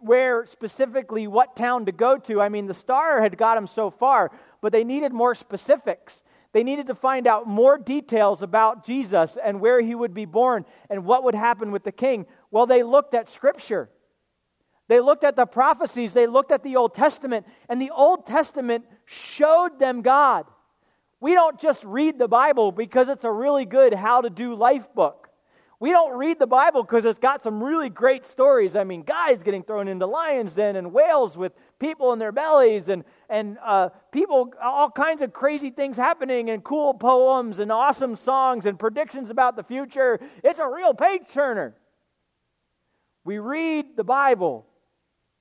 where 0.00 0.46
specifically 0.46 1.26
what 1.26 1.56
town 1.56 1.86
to 1.86 1.92
go 1.92 2.18
to? 2.18 2.40
I 2.40 2.48
mean, 2.48 2.66
the 2.66 2.74
star 2.74 3.20
had 3.20 3.36
got 3.36 3.54
them 3.54 3.66
so 3.66 3.90
far, 3.90 4.30
but 4.60 4.72
they 4.72 4.84
needed 4.84 5.12
more 5.12 5.34
specifics. 5.34 6.22
They 6.52 6.64
needed 6.64 6.86
to 6.88 6.94
find 6.94 7.26
out 7.26 7.46
more 7.46 7.78
details 7.78 8.42
about 8.42 8.84
Jesus 8.84 9.36
and 9.36 9.60
where 9.60 9.80
he 9.80 9.94
would 9.94 10.14
be 10.14 10.24
born 10.24 10.64
and 10.88 11.04
what 11.04 11.22
would 11.22 11.34
happen 11.34 11.70
with 11.70 11.84
the 11.84 11.92
king. 11.92 12.26
Well, 12.50 12.66
they 12.66 12.82
looked 12.82 13.14
at 13.14 13.28
Scripture. 13.28 13.88
They 14.88 14.98
looked 14.98 15.22
at 15.22 15.36
the 15.36 15.46
prophecies, 15.46 16.14
they 16.14 16.26
looked 16.26 16.50
at 16.50 16.64
the 16.64 16.74
Old 16.74 16.94
Testament, 16.94 17.46
and 17.68 17.80
the 17.80 17.90
Old 17.90 18.26
Testament 18.26 18.86
showed 19.04 19.78
them 19.78 20.02
God. 20.02 20.46
We 21.20 21.32
don't 21.34 21.60
just 21.60 21.84
read 21.84 22.18
the 22.18 22.26
Bible 22.26 22.72
because 22.72 23.08
it's 23.08 23.24
a 23.24 23.30
really 23.30 23.66
good 23.66 23.94
how 23.94 24.20
to 24.20 24.28
do 24.28 24.56
life 24.56 24.92
book. 24.92 25.19
We 25.80 25.92
don't 25.92 26.16
read 26.18 26.38
the 26.38 26.46
Bible 26.46 26.82
because 26.82 27.06
it's 27.06 27.18
got 27.18 27.42
some 27.42 27.64
really 27.64 27.88
great 27.88 28.26
stories. 28.26 28.76
I 28.76 28.84
mean, 28.84 29.00
guys 29.00 29.42
getting 29.42 29.62
thrown 29.62 29.88
into 29.88 30.04
lions' 30.04 30.54
den 30.54 30.76
and 30.76 30.92
whales 30.92 31.38
with 31.38 31.54
people 31.78 32.12
in 32.12 32.18
their 32.18 32.32
bellies 32.32 32.90
and, 32.90 33.02
and 33.30 33.56
uh, 33.64 33.88
people, 34.12 34.52
all 34.62 34.90
kinds 34.90 35.22
of 35.22 35.32
crazy 35.32 35.70
things 35.70 35.96
happening 35.96 36.50
and 36.50 36.62
cool 36.62 36.92
poems 36.92 37.58
and 37.58 37.72
awesome 37.72 38.14
songs 38.14 38.66
and 38.66 38.78
predictions 38.78 39.30
about 39.30 39.56
the 39.56 39.62
future. 39.62 40.20
It's 40.44 40.60
a 40.60 40.68
real 40.68 40.92
page 40.92 41.22
turner. 41.32 41.74
We 43.24 43.38
read 43.38 43.96
the 43.96 44.04
Bible 44.04 44.66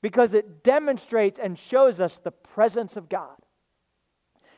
because 0.02 0.34
it 0.34 0.64
demonstrates 0.64 1.38
and 1.38 1.60
shows 1.60 2.00
us 2.00 2.18
the 2.18 2.32
presence 2.32 2.96
of 2.96 3.10
God. 3.10 3.36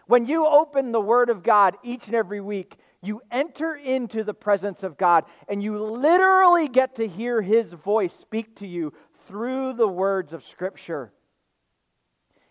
When 0.06 0.28
you 0.28 0.46
open 0.46 0.91
the 0.91 1.02
Word 1.02 1.32
of 1.32 1.41
God 1.41 1.78
each 1.84 2.06
and 2.06 2.15
every 2.15 2.41
week, 2.41 2.76
you 3.01 3.21
enter 3.31 3.75
into 3.75 4.23
the 4.23 4.33
presence 4.33 4.83
of 4.83 4.97
God 4.97 5.25
and 5.47 5.61
you 5.63 5.81
literally 5.81 6.67
get 6.67 6.95
to 6.95 7.07
hear 7.07 7.41
His 7.41 7.73
voice 7.73 8.13
speak 8.13 8.55
to 8.57 8.67
you 8.67 8.93
through 9.25 9.73
the 9.73 9.87
words 9.87 10.33
of 10.33 10.43
Scripture. 10.43 11.11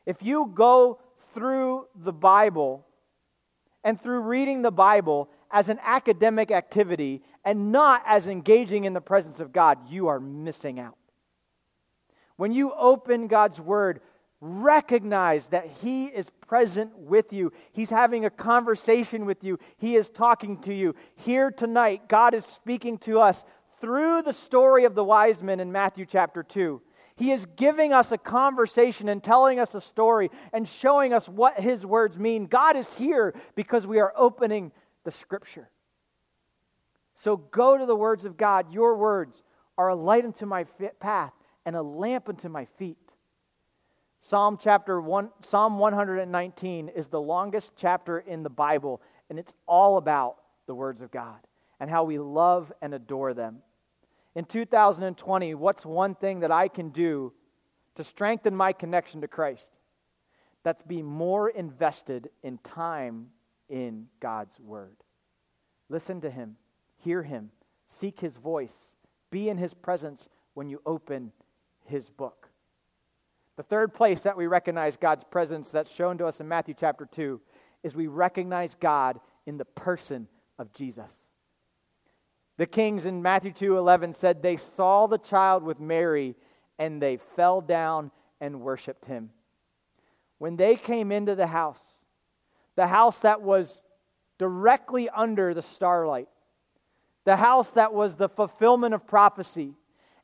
If 0.07 0.23
you 0.23 0.51
go 0.53 1.01
through 1.33 1.87
the 1.95 2.13
Bible 2.13 2.87
and 3.85 4.01
through 4.01 4.23
reading 4.23 4.63
the 4.63 4.73
Bible 4.73 5.31
as 5.51 5.69
an 5.69 5.79
academic 5.85 6.51
activity 6.51 7.23
and 7.45 7.71
not 7.71 8.03
as 8.07 8.29
engaging 8.29 8.85
in 8.85 8.93
the 8.93 9.01
presence 9.01 9.41
of 9.41 9.53
God, 9.53 9.89
you 9.89 10.09
are 10.09 10.21
missing 10.21 10.81
out. 10.81 10.97
When 12.37 12.53
you 12.53 12.73
open 12.77 13.27
God's 13.27 13.61
Word, 13.61 14.01
recognize 14.41 15.49
that 15.49 15.67
He 15.67 16.07
is 16.07 16.31
present 16.47 16.97
with 16.97 17.33
you. 17.33 17.53
He's 17.73 17.91
having 17.91 18.25
a 18.25 18.31
conversation 18.31 19.27
with 19.27 19.45
you, 19.45 19.59
He 19.79 19.97
is 19.97 20.09
talking 20.09 20.59
to 20.63 20.75
you. 20.75 20.95
Here 21.17 21.51
tonight, 21.51 22.09
God 22.09 22.35
is 22.35 22.45
speaking 22.45 22.99
to 22.99 23.21
us 23.21 23.45
through 23.81 24.23
the 24.23 24.33
story 24.33 24.85
of 24.85 24.95
the 24.95 25.05
wise 25.05 25.43
men 25.43 25.61
in 25.61 25.73
Matthew 25.73 26.07
chapter 26.07 26.43
2. 26.43 26.83
He 27.17 27.33
is 27.33 27.45
giving 27.45 27.93
us 27.93 28.13
a 28.13 28.19
conversation 28.19 29.09
and 29.09 29.23
telling 29.23 29.61
us 29.61 29.75
a 29.75 29.81
story 29.81 30.31
and 30.55 30.67
showing 30.67 31.13
us 31.13 31.29
what 31.29 31.61
His 31.61 31.85
words 31.85 32.19
mean. 32.19 32.47
God 32.47 32.77
is 32.77 32.95
here 32.95 33.35
because 33.55 33.87
we 33.87 34.01
are 34.01 34.13
opening 34.17 34.73
the 35.05 35.11
Scripture. 35.11 35.69
So 37.15 37.37
go 37.37 37.77
to 37.77 37.85
the 37.85 37.97
words 37.97 38.25
of 38.25 38.39
God. 38.39 38.73
Your 38.73 38.97
words 38.97 39.43
are 39.77 39.89
a 39.89 39.95
light 39.95 40.25
unto 40.25 40.47
my 40.47 40.65
path 40.99 41.35
and 41.67 41.77
a 41.77 41.83
lamp 41.83 42.31
unto 42.31 42.49
my 42.49 42.65
feet. 42.65 43.10
Psalm 44.23 44.59
chapter 44.61 45.01
1 45.01 45.31
Psalm 45.41 45.79
119 45.79 46.89
is 46.89 47.09
the 47.09 47.21
longest 47.21 47.73
chapter 47.75 48.19
in 48.19 48.43
the 48.43 48.51
Bible 48.51 49.01
and 49.31 49.39
it's 49.39 49.55
all 49.67 49.97
about 49.97 50.37
the 50.67 50.75
words 50.75 51.01
of 51.01 51.11
God 51.11 51.39
and 51.81 51.89
how 51.89 52.05
we 52.05 52.19
love 52.19 52.71
and 52.83 52.93
adore 52.93 53.33
them. 53.33 53.63
In 54.35 54.45
2020, 54.45 55.55
what's 55.55 55.87
one 55.87 56.15
thing 56.15 56.41
that 56.41 56.53
I 56.53 56.69
can 56.69 56.91
do 56.91 57.33
to 57.95 58.05
strengthen 58.05 58.55
my 58.55 58.75
connection 58.75 59.23
to 59.23 59.29
Christ? 59.29 59.79
That's 60.65 60.83
be 60.83 61.01
more 61.01 61.49
invested 61.49 62.29
in 62.43 62.59
time 62.59 63.29
in 63.71 64.09
God's 64.21 64.61
word. 64.61 64.99
Listen 65.89 66.21
to 66.21 66.31
him, 66.31 66.57
hear 66.99 67.23
him, 67.23 67.53
seek 67.87 68.21
his 68.21 68.37
voice, 68.37 68.95
be 69.31 69.49
in 69.49 69.57
his 69.57 69.73
presence 69.73 70.29
when 70.53 70.69
you 70.69 70.83
open 70.85 71.33
his 71.87 72.11
book. 72.11 72.50
The 73.61 73.65
third 73.65 73.93
place 73.93 74.23
that 74.23 74.39
we 74.39 74.47
recognize 74.47 74.97
God's 74.97 75.23
presence 75.23 75.69
that's 75.69 75.95
shown 75.95 76.17
to 76.17 76.27
us 76.27 76.41
in 76.41 76.49
Matthew 76.49 76.73
chapter 76.73 77.05
2 77.05 77.43
is 77.83 77.95
we 77.95 78.07
recognize 78.07 78.75
God 78.75 79.21
in 79.45 79.59
the 79.59 79.67
person 79.67 80.29
of 80.59 80.73
Jesus. 80.73 81.27
The 82.57 82.65
kings 82.65 83.05
in 83.05 83.21
Matthew 83.21 83.53
2:11 83.53 84.15
said 84.15 84.41
they 84.41 84.57
saw 84.57 85.07
the 85.07 85.19
child 85.19 85.63
with 85.63 85.79
Mary 85.79 86.37
and 86.79 87.03
they 87.03 87.19
fell 87.19 87.61
down 87.61 88.13
and 88.41 88.63
worshiped 88.63 89.05
him. 89.05 89.31
When 90.39 90.57
they 90.57 90.75
came 90.75 91.13
into 91.13 91.35
the 91.35 91.49
house, 91.49 92.01
the 92.77 92.87
house 92.87 93.21
that 93.21 93.43
was 93.43 93.83
directly 94.39 95.11
under 95.11 95.53
the 95.53 95.61
starlight, 95.61 96.31
the 97.25 97.37
house 97.37 97.73
that 97.73 97.93
was 97.93 98.17
the 98.17 98.31
fulfillment 98.31 98.95
of 98.95 99.07
prophecy, 99.07 99.75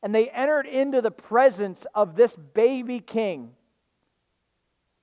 and 0.03 0.13
they 0.13 0.29
entered 0.29 0.65
into 0.65 1.01
the 1.01 1.11
presence 1.11 1.85
of 1.93 2.15
this 2.15 2.35
baby 2.35 2.99
king, 2.99 3.55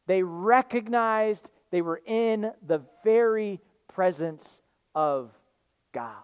they 0.07 0.23
recognized 0.23 1.51
they 1.71 1.83
were 1.83 2.01
in 2.07 2.53
the 2.65 2.83
very 3.03 3.61
presence 3.89 4.61
of 4.95 5.33
God. 5.93 6.23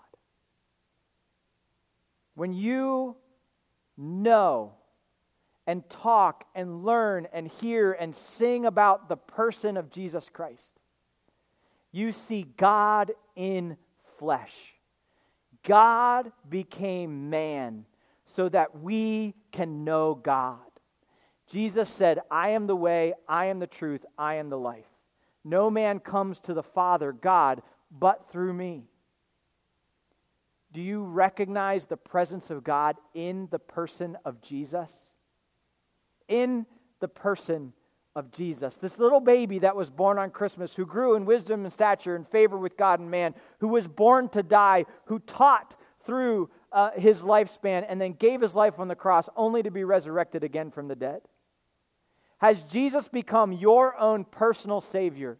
When 2.34 2.52
you 2.52 3.16
know 3.96 4.74
and 5.66 5.88
talk 5.88 6.44
and 6.54 6.84
learn 6.84 7.26
and 7.32 7.48
hear 7.48 7.92
and 7.92 8.14
sing 8.14 8.64
about 8.64 9.08
the 9.08 9.16
person 9.16 9.76
of 9.76 9.90
Jesus 9.90 10.28
Christ, 10.28 10.80
you 11.92 12.12
see 12.12 12.46
God 12.56 13.12
in 13.34 13.76
flesh. 14.18 14.74
God 15.62 16.32
became 16.48 17.30
man 17.30 17.86
so 18.30 18.48
that 18.48 18.80
we 18.80 19.34
can 19.50 19.82
know 19.84 20.14
God. 20.14 20.60
Jesus 21.48 21.88
said, 21.88 22.20
I 22.30 22.50
am 22.50 22.68
the 22.68 22.76
way, 22.76 23.12
I 23.28 23.46
am 23.46 23.58
the 23.58 23.66
truth, 23.66 24.06
I 24.16 24.36
am 24.36 24.50
the 24.50 24.58
life. 24.58 24.86
No 25.42 25.68
man 25.68 25.98
comes 25.98 26.38
to 26.40 26.54
the 26.54 26.62
Father, 26.62 27.12
God, 27.12 27.60
but 27.90 28.30
through 28.30 28.54
me. 28.54 28.84
Do 30.72 30.80
you 30.80 31.02
recognize 31.02 31.86
the 31.86 31.96
presence 31.96 32.50
of 32.50 32.62
God 32.62 32.96
in 33.14 33.48
the 33.50 33.58
person 33.58 34.16
of 34.24 34.40
Jesus? 34.40 35.16
In 36.28 36.66
the 37.00 37.08
person 37.08 37.72
of 38.14 38.30
Jesus. 38.30 38.76
This 38.76 39.00
little 39.00 39.18
baby 39.18 39.58
that 39.58 39.74
was 39.74 39.90
born 39.90 40.18
on 40.18 40.30
Christmas, 40.30 40.76
who 40.76 40.86
grew 40.86 41.16
in 41.16 41.24
wisdom 41.24 41.64
and 41.64 41.72
stature 41.72 42.14
and 42.14 42.28
favor 42.28 42.56
with 42.56 42.76
God 42.76 43.00
and 43.00 43.10
man, 43.10 43.34
who 43.58 43.68
was 43.68 43.88
born 43.88 44.28
to 44.28 44.44
die, 44.44 44.84
who 45.06 45.18
taught 45.18 45.74
through 46.04 46.48
uh, 46.72 46.90
his 46.92 47.22
lifespan 47.22 47.84
and 47.88 48.00
then 48.00 48.12
gave 48.12 48.40
his 48.40 48.54
life 48.54 48.78
on 48.78 48.88
the 48.88 48.94
cross 48.94 49.28
only 49.36 49.62
to 49.62 49.70
be 49.70 49.84
resurrected 49.84 50.44
again 50.44 50.70
from 50.70 50.88
the 50.88 50.96
dead? 50.96 51.22
Has 52.38 52.62
Jesus 52.62 53.08
become 53.08 53.52
your 53.52 53.98
own 53.98 54.24
personal 54.24 54.80
Savior? 54.80 55.38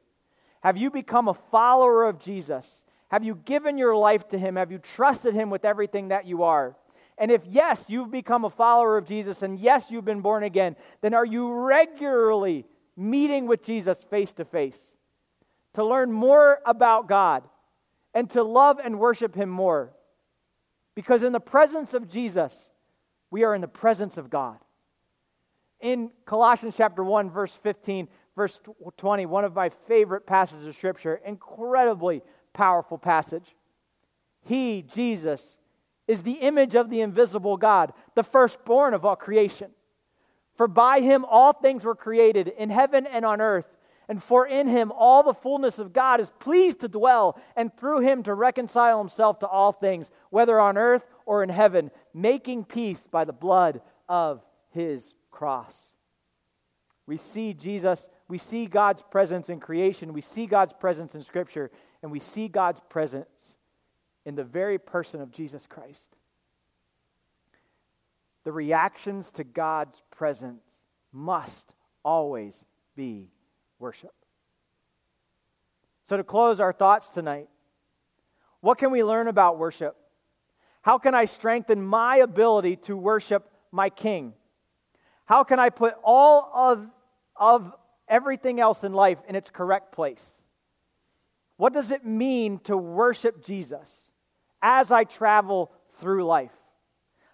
Have 0.62 0.76
you 0.76 0.90
become 0.90 1.28
a 1.28 1.34
follower 1.34 2.04
of 2.04 2.18
Jesus? 2.18 2.84
Have 3.10 3.24
you 3.24 3.34
given 3.34 3.78
your 3.78 3.96
life 3.96 4.28
to 4.28 4.38
Him? 4.38 4.56
Have 4.56 4.70
you 4.70 4.78
trusted 4.78 5.34
Him 5.34 5.50
with 5.50 5.64
everything 5.64 6.08
that 6.08 6.26
you 6.26 6.42
are? 6.42 6.76
And 7.16 7.30
if 7.30 7.42
yes, 7.46 7.86
you've 7.88 8.10
become 8.10 8.44
a 8.44 8.50
follower 8.50 8.96
of 8.96 9.06
Jesus, 9.06 9.42
and 9.42 9.58
yes, 9.58 9.90
you've 9.90 10.04
been 10.04 10.20
born 10.20 10.42
again, 10.42 10.76
then 11.00 11.14
are 11.14 11.24
you 11.24 11.52
regularly 11.52 12.66
meeting 12.96 13.46
with 13.46 13.62
Jesus 13.62 14.04
face 14.04 14.32
to 14.34 14.44
face 14.44 14.96
to 15.74 15.84
learn 15.84 16.12
more 16.12 16.60
about 16.66 17.08
God 17.08 17.44
and 18.12 18.28
to 18.30 18.42
love 18.42 18.78
and 18.82 18.98
worship 18.98 19.34
Him 19.34 19.48
more? 19.48 19.92
Because 20.94 21.22
in 21.22 21.32
the 21.32 21.40
presence 21.40 21.94
of 21.94 22.08
Jesus, 22.08 22.70
we 23.30 23.44
are 23.44 23.54
in 23.54 23.60
the 23.60 23.68
presence 23.68 24.16
of 24.16 24.30
God. 24.30 24.58
In 25.80 26.10
Colossians 26.26 26.76
chapter 26.76 27.02
1, 27.02 27.30
verse 27.30 27.54
15, 27.54 28.08
verse 28.36 28.60
20, 28.96 29.26
one 29.26 29.44
of 29.44 29.54
my 29.54 29.68
favorite 29.68 30.26
passages 30.26 30.66
of 30.66 30.74
Scripture, 30.74 31.20
incredibly 31.24 32.22
powerful 32.52 32.98
passage. 32.98 33.54
He, 34.42 34.82
Jesus, 34.82 35.58
is 36.06 36.22
the 36.22 36.32
image 36.32 36.74
of 36.74 36.90
the 36.90 37.00
invisible 37.00 37.56
God, 37.56 37.92
the 38.14 38.22
firstborn 38.22 38.94
of 38.94 39.04
all 39.04 39.16
creation. 39.16 39.70
For 40.54 40.68
by 40.68 41.00
him 41.00 41.24
all 41.24 41.52
things 41.52 41.84
were 41.84 41.94
created, 41.94 42.48
in 42.48 42.68
heaven 42.68 43.06
and 43.06 43.24
on 43.24 43.40
earth 43.40 43.76
and 44.10 44.20
for 44.20 44.44
in 44.44 44.66
him 44.66 44.90
all 44.90 45.22
the 45.22 45.32
fullness 45.32 45.78
of 45.78 45.92
God 45.92 46.18
is 46.18 46.32
pleased 46.40 46.80
to 46.80 46.88
dwell, 46.88 47.40
and 47.54 47.72
through 47.72 48.00
him 48.00 48.24
to 48.24 48.34
reconcile 48.34 48.98
himself 48.98 49.38
to 49.38 49.46
all 49.46 49.70
things, 49.70 50.10
whether 50.30 50.58
on 50.58 50.76
earth 50.76 51.06
or 51.26 51.44
in 51.44 51.48
heaven, 51.48 51.92
making 52.12 52.64
peace 52.64 53.06
by 53.08 53.24
the 53.24 53.32
blood 53.32 53.80
of 54.08 54.44
his 54.70 55.14
cross. 55.30 55.94
We 57.06 57.18
see 57.18 57.54
Jesus, 57.54 58.08
we 58.26 58.36
see 58.36 58.66
God's 58.66 59.00
presence 59.00 59.48
in 59.48 59.60
creation, 59.60 60.12
we 60.12 60.22
see 60.22 60.46
God's 60.46 60.72
presence 60.72 61.14
in 61.14 61.22
Scripture, 61.22 61.70
and 62.02 62.10
we 62.10 62.18
see 62.18 62.48
God's 62.48 62.80
presence 62.88 63.58
in 64.26 64.34
the 64.34 64.42
very 64.42 64.80
person 64.80 65.20
of 65.20 65.30
Jesus 65.30 65.68
Christ. 65.68 66.16
The 68.42 68.50
reactions 68.50 69.30
to 69.32 69.44
God's 69.44 70.02
presence 70.10 70.82
must 71.12 71.74
always 72.02 72.64
be 72.96 73.30
worship. 73.80 74.12
So, 76.06 76.16
to 76.16 76.24
close 76.24 76.60
our 76.60 76.72
thoughts 76.72 77.08
tonight, 77.08 77.48
what 78.60 78.78
can 78.78 78.90
we 78.90 79.02
learn 79.02 79.28
about 79.28 79.58
worship? 79.58 79.96
How 80.82 80.98
can 80.98 81.14
I 81.14 81.24
strengthen 81.24 81.82
my 81.82 82.16
ability 82.16 82.76
to 82.76 82.96
worship 82.96 83.50
my 83.70 83.90
King? 83.90 84.34
How 85.26 85.44
can 85.44 85.58
I 85.58 85.70
put 85.70 85.94
all 86.02 86.50
of, 86.54 86.88
of 87.36 87.74
everything 88.08 88.60
else 88.60 88.82
in 88.82 88.92
life 88.92 89.18
in 89.28 89.36
its 89.36 89.50
correct 89.50 89.92
place? 89.92 90.34
What 91.56 91.72
does 91.72 91.90
it 91.90 92.04
mean 92.04 92.58
to 92.60 92.76
worship 92.76 93.44
Jesus 93.44 94.12
as 94.62 94.90
I 94.90 95.04
travel 95.04 95.70
through 95.96 96.24
life? 96.24 96.54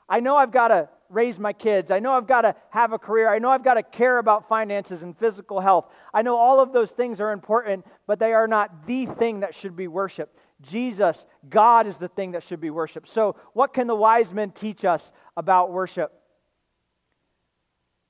I 0.08 0.20
know 0.20 0.36
I've 0.36 0.50
got 0.50 0.68
to 0.68 0.88
raise 1.08 1.38
my 1.38 1.52
kids. 1.52 1.90
I 1.90 1.98
know 1.98 2.12
I've 2.12 2.26
got 2.26 2.42
to 2.42 2.54
have 2.70 2.92
a 2.92 2.98
career. 2.98 3.28
I 3.28 3.38
know 3.38 3.50
I've 3.50 3.64
got 3.64 3.74
to 3.74 3.82
care 3.82 4.18
about 4.18 4.48
finances 4.48 5.02
and 5.02 5.16
physical 5.16 5.60
health. 5.60 5.92
I 6.12 6.22
know 6.22 6.36
all 6.36 6.60
of 6.60 6.72
those 6.72 6.90
things 6.90 7.20
are 7.20 7.32
important, 7.32 7.86
but 8.06 8.18
they 8.18 8.32
are 8.32 8.48
not 8.48 8.86
the 8.86 9.06
thing 9.06 9.40
that 9.40 9.54
should 9.54 9.76
be 9.76 9.88
worshiped. 9.88 10.36
Jesus, 10.60 11.26
God, 11.48 11.86
is 11.86 11.98
the 11.98 12.08
thing 12.08 12.32
that 12.32 12.42
should 12.42 12.60
be 12.60 12.70
worshiped. 12.70 13.08
So, 13.08 13.36
what 13.52 13.74
can 13.74 13.86
the 13.86 13.94
wise 13.94 14.32
men 14.32 14.50
teach 14.50 14.84
us 14.84 15.12
about 15.36 15.70
worship? 15.70 16.12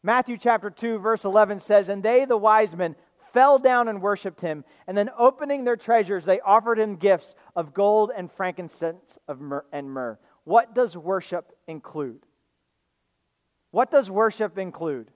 Matthew 0.03 0.37
chapter 0.37 0.71
2, 0.71 1.01
verse 1.01 1.25
11 1.25 1.59
says, 1.59 1.89
And 1.89 2.03
they, 2.03 2.25
the 2.25 2.37
wise 2.37 2.77
men, 2.77 2.95
fell 3.33 3.59
down 3.59 3.89
and 3.89 4.01
worshiped 4.01 4.41
him. 4.41 4.65
And 4.87 4.97
then, 4.97 5.11
opening 5.19 5.65
their 5.65 5.77
treasures, 5.77 6.25
they 6.25 6.41
offered 6.41 6.79
him 6.79 6.97
gifts 6.97 7.35
of 7.57 7.75
gold 7.75 8.13
and 8.17 8.31
frankincense 8.31 9.19
and 9.27 9.91
myrrh. 9.91 10.19
What 10.45 10.75
does 10.75 10.97
worship 10.97 11.51
include? 11.67 12.25
What 13.77 13.91
does 13.91 14.11
worship 14.11 14.57
include? 14.57 15.11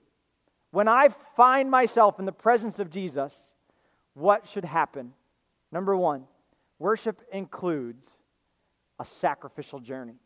When 0.69 0.87
I 0.87 1.09
find 1.09 1.71
myself 1.71 2.19
in 2.19 2.25
the 2.25 2.31
presence 2.31 2.77
of 2.77 2.91
Jesus, 2.91 3.55
what 4.13 4.47
should 4.47 4.65
happen? 4.65 5.13
Number 5.71 5.97
one, 5.97 6.25
worship 6.77 7.23
includes 7.31 8.05
a 8.99 9.03
sacrificial 9.03 9.79
journey. 9.79 10.19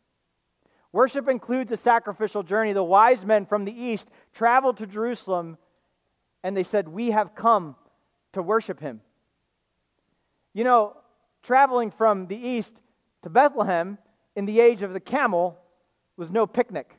Worship 0.92 1.30
includes 1.30 1.72
a 1.72 1.78
sacrificial 1.78 2.42
journey. 2.42 2.74
The 2.74 2.84
wise 2.84 3.24
men 3.24 3.46
from 3.46 3.64
the 3.64 3.72
east 3.72 4.10
traveled 4.34 4.76
to 4.76 4.86
Jerusalem 4.86 5.56
and 6.42 6.54
they 6.54 6.62
said, 6.62 6.88
We 6.88 7.12
have 7.12 7.34
come 7.34 7.74
to 8.34 8.42
worship 8.42 8.80
him. 8.80 9.00
You 10.52 10.64
know, 10.64 10.94
traveling 11.42 11.90
from 11.90 12.26
the 12.26 12.36
east 12.36 12.82
to 13.22 13.30
Bethlehem 13.30 13.96
in 14.34 14.44
the 14.44 14.60
age 14.60 14.82
of 14.82 14.92
the 14.92 15.00
camel 15.00 15.58
was 16.18 16.30
no 16.30 16.46
picnic 16.46 16.98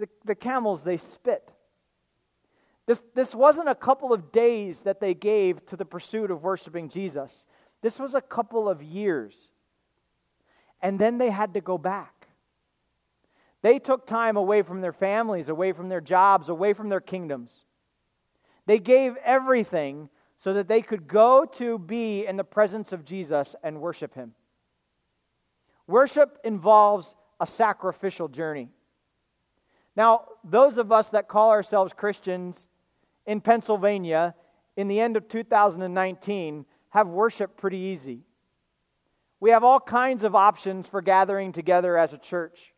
the, 0.00 0.08
the 0.24 0.34
camels, 0.34 0.82
they 0.82 0.96
spit. 0.96 1.52
This, 2.86 3.04
this 3.14 3.34
wasn't 3.34 3.68
a 3.68 3.74
couple 3.74 4.12
of 4.12 4.32
days 4.32 4.82
that 4.82 4.98
they 5.00 5.14
gave 5.14 5.64
to 5.66 5.76
the 5.76 5.84
pursuit 5.84 6.30
of 6.30 6.42
worshiping 6.42 6.88
Jesus. 6.88 7.46
This 7.82 7.98
was 8.00 8.14
a 8.14 8.20
couple 8.20 8.68
of 8.68 8.82
years. 8.82 9.48
and 10.82 10.98
then 10.98 11.18
they 11.18 11.30
had 11.30 11.54
to 11.54 11.60
go 11.60 11.78
back. 11.78 12.28
They 13.62 13.78
took 13.78 14.06
time 14.06 14.36
away 14.36 14.62
from 14.62 14.80
their 14.80 14.92
families, 14.92 15.48
away 15.48 15.72
from 15.72 15.88
their 15.88 16.00
jobs, 16.00 16.48
away 16.48 16.72
from 16.72 16.88
their 16.88 17.00
kingdoms. 17.00 17.64
They 18.66 18.78
gave 18.78 19.16
everything 19.18 20.08
so 20.38 20.54
that 20.54 20.68
they 20.68 20.80
could 20.80 21.06
go 21.06 21.44
to 21.44 21.78
be 21.78 22.26
in 22.26 22.36
the 22.36 22.44
presence 22.44 22.92
of 22.92 23.04
Jesus 23.04 23.54
and 23.62 23.80
worship 23.80 24.14
him. 24.14 24.34
Worship 25.86 26.38
involves 26.44 27.14
a 27.38 27.46
sacrificial 27.46 28.28
journey. 28.28 28.70
Now, 29.96 30.26
those 30.44 30.78
of 30.78 30.92
us 30.92 31.08
that 31.10 31.28
call 31.28 31.50
ourselves 31.50 31.92
Christians 31.92 32.68
in 33.26 33.40
Pennsylvania 33.40 34.34
in 34.76 34.88
the 34.88 35.00
end 35.00 35.16
of 35.16 35.28
2019 35.28 36.66
have 36.90 37.08
worship 37.08 37.56
pretty 37.56 37.78
easy. 37.78 38.24
We 39.40 39.50
have 39.50 39.64
all 39.64 39.80
kinds 39.80 40.22
of 40.22 40.34
options 40.34 40.88
for 40.88 41.00
gathering 41.00 41.52
together 41.52 41.96
as 41.96 42.12
a 42.12 42.18
church. 42.18 42.74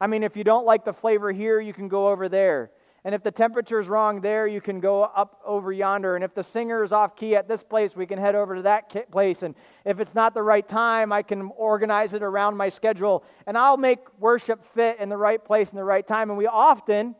I 0.00 0.06
mean, 0.06 0.22
if 0.22 0.36
you 0.36 0.44
don't 0.44 0.64
like 0.64 0.84
the 0.84 0.92
flavor 0.92 1.32
here, 1.32 1.60
you 1.60 1.72
can 1.72 1.88
go 1.88 2.08
over 2.08 2.28
there. 2.28 2.70
And 3.08 3.14
if 3.14 3.22
the 3.22 3.30
temperature 3.30 3.78
is 3.78 3.88
wrong 3.88 4.20
there, 4.20 4.46
you 4.46 4.60
can 4.60 4.80
go 4.80 5.04
up 5.04 5.40
over 5.42 5.72
yonder. 5.72 6.14
And 6.14 6.22
if 6.22 6.34
the 6.34 6.42
singer 6.42 6.84
is 6.84 6.92
off 6.92 7.16
key 7.16 7.34
at 7.34 7.48
this 7.48 7.64
place, 7.64 7.96
we 7.96 8.04
can 8.04 8.18
head 8.18 8.34
over 8.34 8.56
to 8.56 8.62
that 8.64 9.10
place. 9.10 9.42
And 9.42 9.54
if 9.86 9.98
it's 9.98 10.14
not 10.14 10.34
the 10.34 10.42
right 10.42 10.68
time, 10.68 11.10
I 11.10 11.22
can 11.22 11.50
organize 11.56 12.12
it 12.12 12.22
around 12.22 12.58
my 12.58 12.68
schedule. 12.68 13.24
And 13.46 13.56
I'll 13.56 13.78
make 13.78 14.00
worship 14.20 14.62
fit 14.62 15.00
in 15.00 15.08
the 15.08 15.16
right 15.16 15.42
place 15.42 15.70
in 15.70 15.76
the 15.76 15.84
right 15.84 16.06
time. 16.06 16.28
And 16.28 16.36
we 16.36 16.46
often 16.46 17.14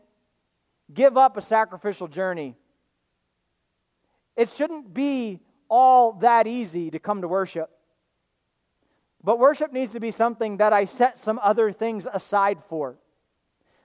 give 0.93 1.17
up 1.17 1.39
a 1.39 1.41
sacrificial 1.41 2.07
journey. 2.07 2.55
It 4.37 4.51
shouldn't 4.51 4.93
be 4.93 5.41
all 5.71 6.13
that 6.19 6.47
easy 6.47 6.91
to 6.91 6.99
come 6.99 7.23
to 7.23 7.29
worship. 7.29 7.71
But 9.25 9.39
worship 9.39 9.73
needs 9.73 9.95
to 9.95 10.01
be 10.01 10.11
something 10.11 10.59
that 10.59 10.75
I 10.75 10.85
set 10.85 11.17
some 11.17 11.41
other 11.43 11.73
things 11.73 12.07
aside 12.13 12.63
for, 12.63 12.99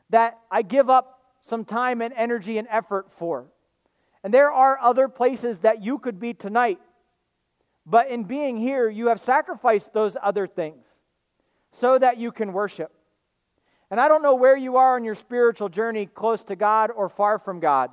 that 0.10 0.38
I 0.52 0.64
give 0.64 0.90
up 0.90 1.22
some 1.44 1.64
time 1.64 2.02
and 2.02 2.12
energy 2.18 2.58
and 2.58 2.68
effort 2.72 3.12
for. 3.12 3.46
And 4.24 4.34
there 4.34 4.52
are 4.52 4.80
other 4.82 5.08
places 5.08 5.60
that 5.60 5.84
you 5.84 6.00
could 6.00 6.20
be 6.20 6.34
tonight. 6.34 6.80
But 7.86 8.10
in 8.10 8.24
being 8.24 8.58
here, 8.58 8.90
you 8.90 9.10
have 9.10 9.20
sacrificed 9.20 9.94
those 9.94 10.18
other 10.24 10.48
things 10.48 10.88
so 11.72 12.00
that 12.00 12.18
you 12.18 12.32
can 12.32 12.52
worship. 12.52 12.92
And 13.92 14.00
I 14.00 14.08
don't 14.08 14.24
know 14.24 14.34
where 14.34 14.58
you 14.58 14.78
are 14.78 14.96
on 14.96 15.04
your 15.04 15.14
spiritual 15.14 15.70
journey, 15.70 16.08
close 16.08 16.44
to 16.46 16.56
God 16.56 16.90
or 16.90 17.10
far 17.10 17.38
from 17.38 17.60
God. 17.60 17.92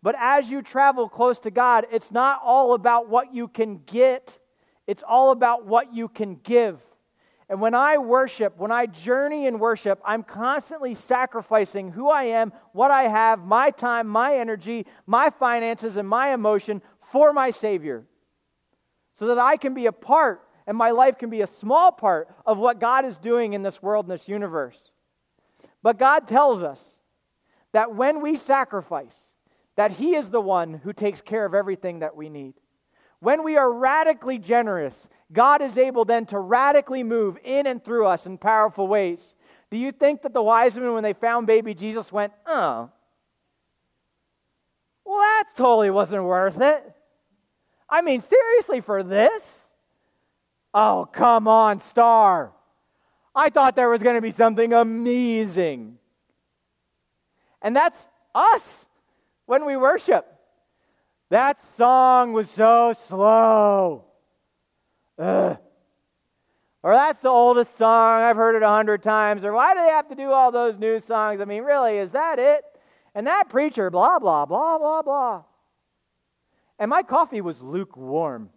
But 0.00 0.14
as 0.18 0.48
you 0.48 0.62
travel 0.62 1.08
close 1.08 1.40
to 1.40 1.50
God, 1.50 1.86
it's 1.90 2.12
not 2.12 2.40
all 2.44 2.74
about 2.74 3.08
what 3.08 3.34
you 3.34 3.48
can 3.48 3.78
get 3.78 4.38
it's 4.86 5.02
all 5.06 5.30
about 5.30 5.66
what 5.66 5.94
you 5.94 6.08
can 6.08 6.36
give. 6.36 6.82
And 7.48 7.60
when 7.60 7.74
I 7.74 7.98
worship, 7.98 8.56
when 8.56 8.72
I 8.72 8.86
journey 8.86 9.46
in 9.46 9.58
worship, 9.58 10.00
I'm 10.04 10.22
constantly 10.22 10.94
sacrificing 10.94 11.92
who 11.92 12.08
I 12.08 12.24
am, 12.24 12.52
what 12.72 12.90
I 12.90 13.02
have, 13.02 13.44
my 13.44 13.70
time, 13.70 14.08
my 14.08 14.34
energy, 14.34 14.86
my 15.06 15.28
finances, 15.30 15.96
and 15.96 16.08
my 16.08 16.32
emotion 16.32 16.80
for 16.98 17.32
my 17.32 17.50
Savior. 17.50 18.06
So 19.16 19.26
that 19.26 19.38
I 19.38 19.56
can 19.56 19.74
be 19.74 19.86
a 19.86 19.92
part 19.92 20.40
and 20.66 20.76
my 20.76 20.90
life 20.90 21.18
can 21.18 21.30
be 21.30 21.42
a 21.42 21.46
small 21.46 21.92
part 21.92 22.28
of 22.46 22.58
what 22.58 22.80
God 22.80 23.04
is 23.04 23.18
doing 23.18 23.52
in 23.52 23.62
this 23.62 23.82
world, 23.82 24.06
in 24.06 24.10
this 24.10 24.28
universe. 24.28 24.94
But 25.82 25.98
God 25.98 26.26
tells 26.26 26.62
us 26.62 27.00
that 27.72 27.94
when 27.94 28.22
we 28.22 28.36
sacrifice, 28.36 29.34
that 29.76 29.92
He 29.92 30.14
is 30.14 30.30
the 30.30 30.40
one 30.40 30.74
who 30.74 30.92
takes 30.92 31.20
care 31.20 31.44
of 31.44 31.54
everything 31.54 31.98
that 31.98 32.16
we 32.16 32.28
need. 32.28 32.54
When 33.24 33.42
we 33.42 33.56
are 33.56 33.72
radically 33.72 34.38
generous, 34.38 35.08
God 35.32 35.62
is 35.62 35.78
able 35.78 36.04
then 36.04 36.26
to 36.26 36.38
radically 36.38 37.02
move 37.02 37.38
in 37.42 37.66
and 37.66 37.82
through 37.82 38.06
us 38.06 38.26
in 38.26 38.36
powerful 38.36 38.86
ways. 38.86 39.34
Do 39.70 39.78
you 39.78 39.92
think 39.92 40.20
that 40.22 40.34
the 40.34 40.42
wise 40.42 40.78
men, 40.78 40.92
when 40.92 41.02
they 41.02 41.14
found 41.14 41.46
baby 41.46 41.72
Jesus, 41.72 42.12
went, 42.12 42.34
oh, 42.44 42.90
well, 45.06 45.18
that 45.18 45.44
totally 45.56 45.88
wasn't 45.88 46.24
worth 46.24 46.60
it? 46.60 46.84
I 47.88 48.02
mean, 48.02 48.20
seriously, 48.20 48.82
for 48.82 49.02
this? 49.02 49.62
Oh, 50.74 51.08
come 51.10 51.48
on, 51.48 51.80
star. 51.80 52.52
I 53.34 53.48
thought 53.48 53.74
there 53.74 53.88
was 53.88 54.02
going 54.02 54.16
to 54.16 54.20
be 54.20 54.32
something 54.32 54.74
amazing. 54.74 55.96
And 57.62 57.74
that's 57.74 58.06
us 58.34 58.86
when 59.46 59.64
we 59.64 59.78
worship. 59.78 60.33
That 61.34 61.58
song 61.58 62.32
was 62.32 62.48
so 62.48 62.94
slow. 63.08 64.04
Ugh. 65.18 65.58
Or 66.80 66.92
that's 66.92 67.18
the 67.18 67.28
oldest 67.28 67.76
song. 67.76 68.20
I've 68.22 68.36
heard 68.36 68.54
it 68.54 68.62
a 68.62 68.68
hundred 68.68 69.02
times. 69.02 69.44
Or 69.44 69.52
why 69.52 69.74
do 69.74 69.80
they 69.80 69.88
have 69.88 70.06
to 70.10 70.14
do 70.14 70.30
all 70.30 70.52
those 70.52 70.78
new 70.78 71.00
songs? 71.00 71.40
I 71.40 71.44
mean, 71.44 71.64
really, 71.64 71.98
is 71.98 72.12
that 72.12 72.38
it? 72.38 72.64
And 73.16 73.26
that 73.26 73.48
preacher, 73.48 73.90
blah, 73.90 74.20
blah, 74.20 74.46
blah, 74.46 74.78
blah, 74.78 75.02
blah. 75.02 75.42
And 76.78 76.88
my 76.88 77.02
coffee 77.02 77.40
was 77.40 77.60
lukewarm. 77.60 78.50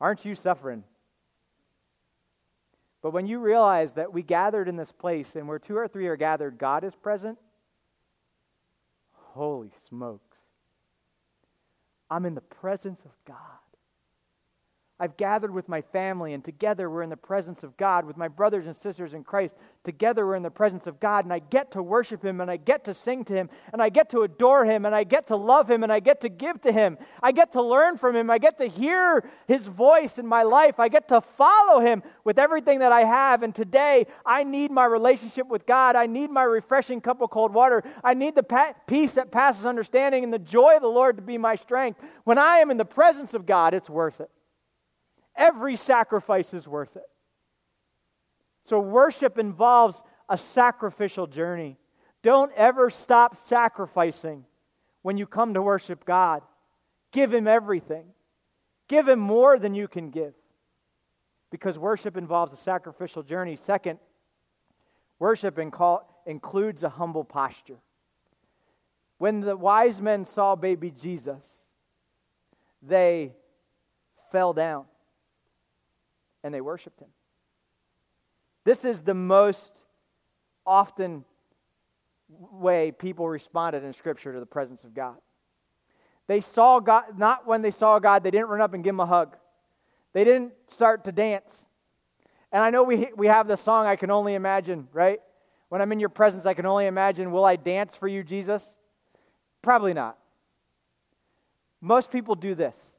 Aren't 0.00 0.24
you 0.24 0.36
suffering? 0.36 0.84
But 3.02 3.10
when 3.10 3.26
you 3.26 3.40
realize 3.40 3.94
that 3.94 4.12
we 4.12 4.22
gathered 4.22 4.68
in 4.68 4.76
this 4.76 4.92
place 4.92 5.34
and 5.34 5.48
where 5.48 5.58
two 5.58 5.76
or 5.76 5.88
three 5.88 6.06
are 6.06 6.16
gathered, 6.16 6.58
God 6.58 6.84
is 6.84 6.94
present, 6.94 7.38
holy 9.32 9.72
smoke. 9.88 10.31
I'm 12.12 12.26
in 12.26 12.34
the 12.34 12.42
presence 12.42 13.06
of 13.06 13.12
God. 13.24 13.61
I've 15.02 15.16
gathered 15.16 15.52
with 15.52 15.68
my 15.68 15.80
family, 15.80 16.32
and 16.32 16.44
together 16.44 16.88
we're 16.88 17.02
in 17.02 17.10
the 17.10 17.16
presence 17.16 17.64
of 17.64 17.76
God 17.76 18.04
with 18.04 18.16
my 18.16 18.28
brothers 18.28 18.66
and 18.66 18.76
sisters 18.76 19.14
in 19.14 19.24
Christ. 19.24 19.56
Together 19.82 20.24
we're 20.24 20.36
in 20.36 20.44
the 20.44 20.50
presence 20.50 20.86
of 20.86 21.00
God, 21.00 21.24
and 21.24 21.32
I 21.32 21.40
get 21.40 21.72
to 21.72 21.82
worship 21.82 22.24
Him, 22.24 22.40
and 22.40 22.48
I 22.48 22.56
get 22.56 22.84
to 22.84 22.94
sing 22.94 23.24
to 23.24 23.32
Him, 23.32 23.50
and 23.72 23.82
I 23.82 23.88
get 23.88 24.10
to 24.10 24.20
adore 24.20 24.64
Him, 24.64 24.86
and 24.86 24.94
I 24.94 25.02
get 25.02 25.26
to 25.26 25.34
love 25.34 25.68
Him, 25.68 25.82
and 25.82 25.92
I 25.92 25.98
get 25.98 26.20
to 26.20 26.28
give 26.28 26.60
to 26.60 26.70
Him. 26.70 26.98
I 27.20 27.32
get 27.32 27.50
to 27.50 27.62
learn 27.62 27.96
from 27.96 28.14
Him. 28.14 28.30
I 28.30 28.38
get 28.38 28.58
to 28.58 28.66
hear 28.66 29.28
His 29.48 29.66
voice 29.66 30.20
in 30.20 30.26
my 30.28 30.44
life. 30.44 30.78
I 30.78 30.86
get 30.86 31.08
to 31.08 31.20
follow 31.20 31.80
Him 31.80 32.04
with 32.22 32.38
everything 32.38 32.78
that 32.78 32.92
I 32.92 33.00
have. 33.00 33.42
And 33.42 33.52
today, 33.52 34.06
I 34.24 34.44
need 34.44 34.70
my 34.70 34.84
relationship 34.84 35.48
with 35.48 35.66
God. 35.66 35.96
I 35.96 36.06
need 36.06 36.30
my 36.30 36.44
refreshing 36.44 37.00
cup 37.00 37.20
of 37.20 37.30
cold 37.30 37.52
water. 37.52 37.82
I 38.04 38.14
need 38.14 38.36
the 38.36 38.44
pa- 38.44 38.74
peace 38.86 39.14
that 39.14 39.32
passes 39.32 39.66
understanding 39.66 40.22
and 40.22 40.32
the 40.32 40.38
joy 40.38 40.76
of 40.76 40.82
the 40.82 40.86
Lord 40.86 41.16
to 41.16 41.22
be 41.24 41.38
my 41.38 41.56
strength. 41.56 42.00
When 42.22 42.38
I 42.38 42.58
am 42.58 42.70
in 42.70 42.76
the 42.76 42.84
presence 42.84 43.34
of 43.34 43.46
God, 43.46 43.74
it's 43.74 43.90
worth 43.90 44.20
it. 44.20 44.30
Every 45.36 45.76
sacrifice 45.76 46.54
is 46.54 46.68
worth 46.68 46.96
it. 46.96 47.08
So, 48.64 48.78
worship 48.78 49.38
involves 49.38 50.02
a 50.28 50.38
sacrificial 50.38 51.26
journey. 51.26 51.78
Don't 52.22 52.52
ever 52.54 52.90
stop 52.90 53.36
sacrificing 53.36 54.44
when 55.02 55.18
you 55.18 55.26
come 55.26 55.54
to 55.54 55.62
worship 55.62 56.04
God. 56.04 56.42
Give 57.10 57.32
Him 57.32 57.48
everything, 57.48 58.06
give 58.88 59.08
Him 59.08 59.18
more 59.18 59.58
than 59.58 59.74
you 59.74 59.88
can 59.88 60.10
give. 60.10 60.34
Because 61.50 61.78
worship 61.78 62.16
involves 62.16 62.54
a 62.54 62.56
sacrificial 62.56 63.22
journey. 63.22 63.56
Second, 63.56 63.98
worship 65.18 65.58
includes 65.58 66.82
a 66.82 66.88
humble 66.88 67.24
posture. 67.24 67.80
When 69.18 69.40
the 69.40 69.56
wise 69.56 70.00
men 70.00 70.24
saw 70.24 70.56
baby 70.56 70.90
Jesus, 70.90 71.72
they 72.80 73.34
fell 74.30 74.54
down 74.54 74.86
and 76.42 76.52
they 76.52 76.60
worshiped 76.60 77.00
him. 77.00 77.08
This 78.64 78.84
is 78.84 79.02
the 79.02 79.14
most 79.14 79.86
often 80.64 81.24
way 82.28 82.92
people 82.92 83.28
responded 83.28 83.84
in 83.84 83.92
Scripture 83.92 84.32
to 84.32 84.40
the 84.40 84.46
presence 84.46 84.84
of 84.84 84.94
God. 84.94 85.16
They 86.28 86.40
saw 86.40 86.80
God, 86.80 87.18
not 87.18 87.46
when 87.46 87.62
they 87.62 87.70
saw 87.70 87.98
God, 87.98 88.22
they 88.22 88.30
didn't 88.30 88.48
run 88.48 88.60
up 88.60 88.74
and 88.74 88.84
give 88.84 88.94
him 88.94 89.00
a 89.00 89.06
hug. 89.06 89.36
They 90.12 90.24
didn't 90.24 90.52
start 90.68 91.04
to 91.04 91.12
dance. 91.12 91.66
And 92.52 92.62
I 92.62 92.70
know 92.70 92.84
we, 92.84 93.08
we 93.16 93.26
have 93.26 93.48
the 93.48 93.56
song, 93.56 93.86
I 93.86 93.96
Can 93.96 94.10
Only 94.10 94.34
Imagine, 94.34 94.88
right? 94.92 95.20
When 95.68 95.80
I'm 95.80 95.90
in 95.90 96.00
your 96.00 96.10
presence, 96.10 96.44
I 96.44 96.52
can 96.52 96.66
only 96.66 96.86
imagine, 96.86 97.32
will 97.32 97.46
I 97.46 97.56
dance 97.56 97.96
for 97.96 98.06
you, 98.06 98.22
Jesus? 98.22 98.76
Probably 99.62 99.94
not. 99.94 100.18
Most 101.80 102.10
people 102.10 102.34
do 102.34 102.54
this. 102.54 102.92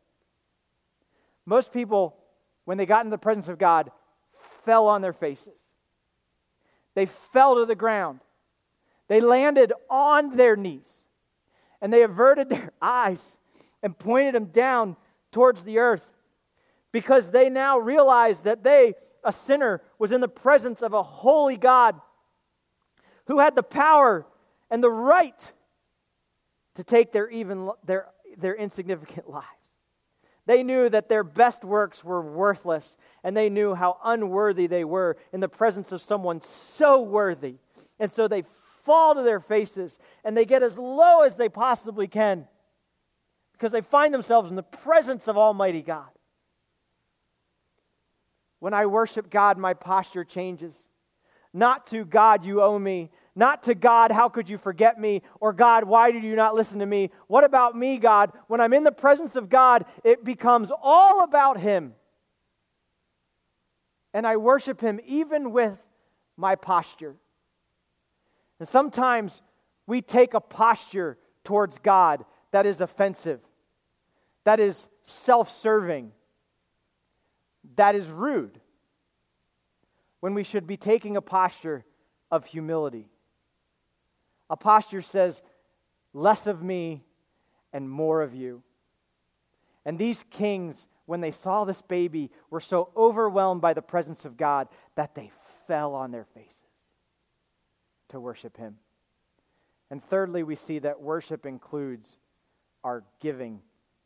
Most 1.46 1.72
people 1.72 2.18
when 2.66 2.78
they 2.78 2.86
got 2.86 3.06
in 3.06 3.12
the 3.12 3.18
presence 3.18 3.50
of 3.50 3.58
God, 3.58 3.92
fell 4.64 4.88
on 4.88 5.02
their 5.02 5.14
faces. 5.14 5.74
They 6.96 7.06
fell 7.06 7.56
to 7.56 7.66
the 7.66 7.76
ground. 7.76 8.22
They 9.08 9.22
landed 9.22 9.74
on 9.90 10.38
their 10.38 10.56
knees. 10.56 11.08
And 11.82 11.92
they 11.92 12.04
averted 12.04 12.50
their 12.50 12.72
eyes 12.82 13.38
and 13.82 13.98
pointed 13.98 14.36
them 14.36 14.46
down 14.46 14.96
towards 15.32 15.64
the 15.64 15.80
earth 15.80 16.14
because 16.92 17.32
they 17.32 17.50
now 17.50 17.78
realized 17.78 18.46
that 18.46 18.64
they, 18.64 18.94
a 19.24 19.32
sinner, 19.32 19.82
was 20.00 20.12
in 20.12 20.22
the 20.22 20.28
presence 20.28 20.82
of 20.82 20.94
a 20.94 21.04
holy 21.04 21.58
God 21.58 22.00
who 23.26 23.40
had 23.40 23.56
the 23.56 23.64
power 23.64 24.26
and 24.70 24.84
the 24.84 24.92
right 24.92 25.54
to 26.76 26.84
take 26.84 27.12
their 27.12 27.30
even 27.30 27.70
their, 27.84 28.08
their 28.38 28.56
insignificant 28.56 29.30
lives. 29.30 29.48
They 30.46 30.62
knew 30.64 30.90
that 30.90 31.08
their 31.08 31.24
best 31.24 31.64
works 31.64 32.04
were 32.04 32.22
worthless, 32.22 32.98
and 33.24 33.36
they 33.36 33.50
knew 33.50 33.76
how 33.76 33.98
unworthy 34.04 34.68
they 34.68 34.84
were 34.84 35.16
in 35.32 35.40
the 35.40 35.48
presence 35.48 35.92
of 35.92 36.02
someone 36.02 36.42
so 36.42 37.02
worthy. 37.02 37.56
And 38.00 38.12
so 38.12 38.28
they 38.28 38.44
fall 38.84 39.16
to 39.16 39.24
their 39.24 39.40
faces 39.40 39.98
and 40.24 40.36
they 40.36 40.46
get 40.46 40.62
as 40.62 40.78
low 40.78 41.22
as 41.22 41.36
they 41.36 41.48
possibly 41.48 42.08
can 42.08 42.48
because 43.54 43.72
they 43.72 43.82
find 43.82 44.14
themselves 44.14 44.50
in 44.50 44.58
the 44.58 44.64
presence 44.64 45.28
of 45.28 45.38
Almighty 45.38 45.82
God. 45.82 46.10
When 48.60 48.74
I 48.74 48.86
worship 48.86 49.30
God, 49.30 49.58
my 49.58 49.74
posture 49.74 50.26
changes. 50.26 50.90
Not 51.54 51.88
to 51.88 52.04
God, 52.04 52.46
you 52.46 52.62
owe 52.62 52.80
me. 52.80 53.12
Not 53.36 53.64
to 53.64 53.74
God, 53.74 54.12
how 54.12 54.30
could 54.30 54.50
you 54.50 54.58
forget 54.58 55.00
me? 55.00 55.24
Or 55.40 55.54
God, 55.54 55.86
why 55.86 56.12
did 56.12 56.24
you 56.24 56.36
not 56.36 56.54
listen 56.54 56.80
to 56.80 56.86
me? 56.86 57.10
What 57.28 57.44
about 57.44 57.76
me, 57.76 57.98
God? 57.98 58.32
When 58.48 58.62
I'm 58.62 58.74
in 58.74 58.84
the 58.84 58.92
presence 58.92 59.36
of 59.36 59.50
God, 59.50 59.86
it 60.04 60.24
becomes 60.24 60.72
all 60.82 61.24
about 61.24 61.60
Him. 61.60 61.94
And 64.14 64.28
I 64.28 64.38
worship 64.38 64.82
Him 64.82 65.00
even 65.04 65.52
with 65.52 65.88
my 66.38 66.56
posture. 66.56 67.16
And 68.60 68.68
sometimes 68.68 69.42
we 69.88 70.02
take 70.02 70.36
a 70.36 70.40
posture 70.40 71.18
towards 71.44 71.80
God 71.80 72.24
that 72.52 72.68
is 72.68 72.82
offensive, 72.82 73.42
that 74.44 74.60
is 74.60 74.88
self 75.02 75.50
serving, 75.52 76.12
that 77.76 77.96
is 77.96 78.10
rude, 78.10 78.62
when 80.20 80.36
we 80.36 80.44
should 80.44 80.68
be 80.68 80.78
taking 80.78 81.18
a 81.18 81.22
posture 81.22 81.84
of 82.30 82.46
humility. 82.46 83.10
A 84.54 84.56
posture 84.56 85.02
says, 85.02 85.42
less 86.14 86.46
of 86.46 86.62
me 86.62 87.04
and 87.74 87.90
more 87.90 88.22
of 88.22 88.36
you. 88.36 88.62
And 89.84 89.98
these 89.98 90.24
kings, 90.30 90.88
when 91.08 91.22
they 91.22 91.32
saw 91.32 91.64
this 91.64 91.82
baby, 91.82 92.30
were 92.52 92.60
so 92.60 92.92
overwhelmed 92.96 93.62
by 93.62 93.74
the 93.74 93.82
presence 93.82 94.26
of 94.26 94.38
God 94.38 94.68
that 94.94 95.16
they 95.16 95.32
fell 95.66 95.96
on 95.96 96.12
their 96.12 96.26
faces 96.36 96.62
to 98.10 98.20
worship 98.20 98.58
Him. 98.58 98.76
And 99.90 100.04
thirdly, 100.04 100.44
we 100.44 100.54
see 100.54 100.78
that 100.78 101.02
worship 101.02 101.48
includes 101.48 102.20
our 102.84 103.04
giving 103.22 103.60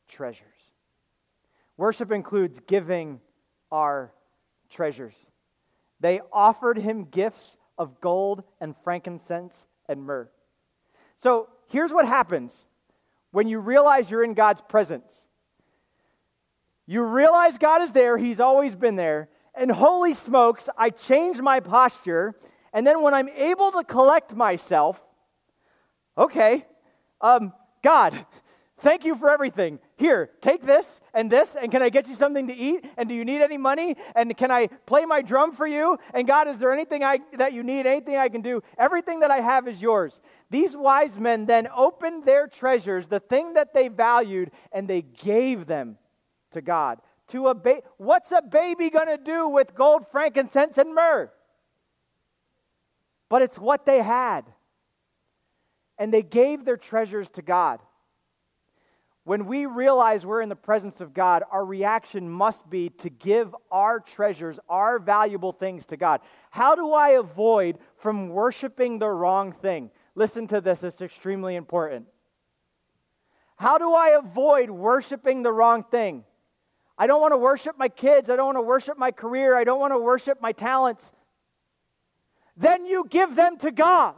treasures. 0.07 0.71
Worship 1.75 2.09
includes 2.09 2.61
giving 2.61 3.19
our 3.69 4.13
treasures. 4.69 5.27
They 5.99 6.21
offered 6.31 6.77
him 6.77 7.03
gifts 7.03 7.57
of 7.77 7.99
gold 7.99 8.43
and 8.61 8.77
frankincense 8.77 9.67
and 9.89 10.03
myrrh. 10.03 10.29
So 11.17 11.49
here's 11.67 11.91
what 11.91 12.07
happens 12.07 12.65
when 13.31 13.47
you 13.47 13.59
realize 13.59 14.09
you're 14.09 14.23
in 14.23 14.33
God's 14.33 14.61
presence. 14.61 15.27
You 16.85 17.03
realize 17.03 17.57
God 17.57 17.81
is 17.81 17.91
there, 17.91 18.17
He's 18.17 18.39
always 18.39 18.75
been 18.75 18.95
there, 18.95 19.29
and 19.53 19.71
holy 19.71 20.13
smokes, 20.13 20.69
I 20.77 20.89
change 20.89 21.39
my 21.41 21.59
posture. 21.59 22.35
And 22.71 22.85
then 22.85 23.01
when 23.01 23.13
I'm 23.13 23.29
able 23.29 23.71
to 23.71 23.83
collect 23.83 24.35
myself, 24.35 25.01
okay, 26.17 26.65
um, 27.21 27.51
God, 27.83 28.13
Thank 28.79 29.05
you 29.05 29.15
for 29.15 29.29
everything. 29.29 29.79
Here, 29.95 30.29
take 30.39 30.63
this 30.63 31.01
and 31.15 31.31
this, 31.31 31.55
and 31.55 31.71
can 31.71 31.81
I 31.81 31.89
get 31.89 32.07
you 32.07 32.15
something 32.15 32.47
to 32.47 32.53
eat? 32.53 32.85
And 32.95 33.09
do 33.09 33.15
you 33.15 33.25
need 33.25 33.41
any 33.41 33.57
money? 33.57 33.95
And 34.15 34.37
can 34.37 34.51
I 34.51 34.67
play 34.85 35.03
my 35.05 35.23
drum 35.23 35.51
for 35.51 35.65
you? 35.65 35.97
And 36.13 36.27
God, 36.27 36.47
is 36.47 36.59
there 36.59 36.71
anything 36.71 37.03
I, 37.03 37.19
that 37.33 37.53
you 37.53 37.63
need, 37.63 37.87
anything 37.87 38.17
I 38.17 38.29
can 38.29 38.41
do? 38.41 38.61
Everything 38.77 39.21
that 39.21 39.31
I 39.31 39.37
have 39.37 39.67
is 39.67 39.81
yours. 39.81 40.21
These 40.51 40.77
wise 40.77 41.17
men 41.17 41.47
then 41.47 41.67
opened 41.75 42.25
their 42.25 42.45
treasures, 42.45 43.07
the 43.07 43.19
thing 43.19 43.53
that 43.53 43.73
they 43.73 43.87
valued, 43.87 44.51
and 44.71 44.87
they 44.87 45.01
gave 45.01 45.65
them 45.65 45.97
to 46.51 46.61
God. 46.61 46.99
To 47.29 47.47
a 47.47 47.55
ba- 47.55 47.81
What's 47.97 48.31
a 48.31 48.43
baby 48.43 48.91
going 48.91 49.07
to 49.07 49.17
do 49.17 49.49
with 49.49 49.73
gold, 49.73 50.07
frankincense, 50.07 50.77
and 50.77 50.93
myrrh? 50.93 51.31
But 53.27 53.41
it's 53.41 53.57
what 53.57 53.87
they 53.87 54.03
had. 54.03 54.45
And 55.97 56.13
they 56.13 56.21
gave 56.21 56.63
their 56.63 56.77
treasures 56.77 57.31
to 57.31 57.41
God. 57.41 57.79
When 59.27 59.45
we 59.45 59.65
realize 59.65 60.25
we're 60.25 60.39
in 60.39 60.47
the 60.47 60.55
presence 60.55 61.01
of 61.01 61.13
God, 61.13 61.43
our 61.51 61.65
reaction 61.65 62.29
must 62.29 62.69
be 62.69 62.87
to 62.91 63.09
give 63.09 63.53
our 63.69 63.99
treasures, 63.99 64.57
our 64.69 64.99
valuable 64.99 65.51
things 65.51 65.85
to 65.87 65.97
God. 65.97 66.21
How 66.49 66.75
do 66.75 66.93
I 66.93 67.09
avoid 67.09 67.77
from 67.97 68.29
worshiping 68.29 68.99
the 68.99 69.09
wrong 69.09 69.51
thing? 69.51 69.91
Listen 70.15 70.47
to 70.47 70.61
this, 70.61 70.81
it's 70.81 71.01
extremely 71.01 71.57
important. 71.57 72.05
How 73.57 73.77
do 73.77 73.93
I 73.93 74.17
avoid 74.17 74.69
worshiping 74.69 75.43
the 75.43 75.51
wrong 75.51 75.83
thing? 75.83 76.23
I 76.97 77.05
don't 77.05 77.19
want 77.19 77.33
to 77.33 77.37
worship 77.37 77.77
my 77.77 77.89
kids. 77.89 78.29
I 78.29 78.37
don't 78.37 78.45
want 78.45 78.59
to 78.59 78.61
worship 78.61 78.97
my 78.97 79.11
career. 79.11 79.57
I 79.57 79.65
don't 79.65 79.81
want 79.81 79.91
to 79.91 79.99
worship 79.99 80.41
my 80.41 80.53
talents. 80.53 81.11
Then 82.55 82.85
you 82.85 83.05
give 83.09 83.35
them 83.35 83.57
to 83.57 83.71
God. 83.71 84.15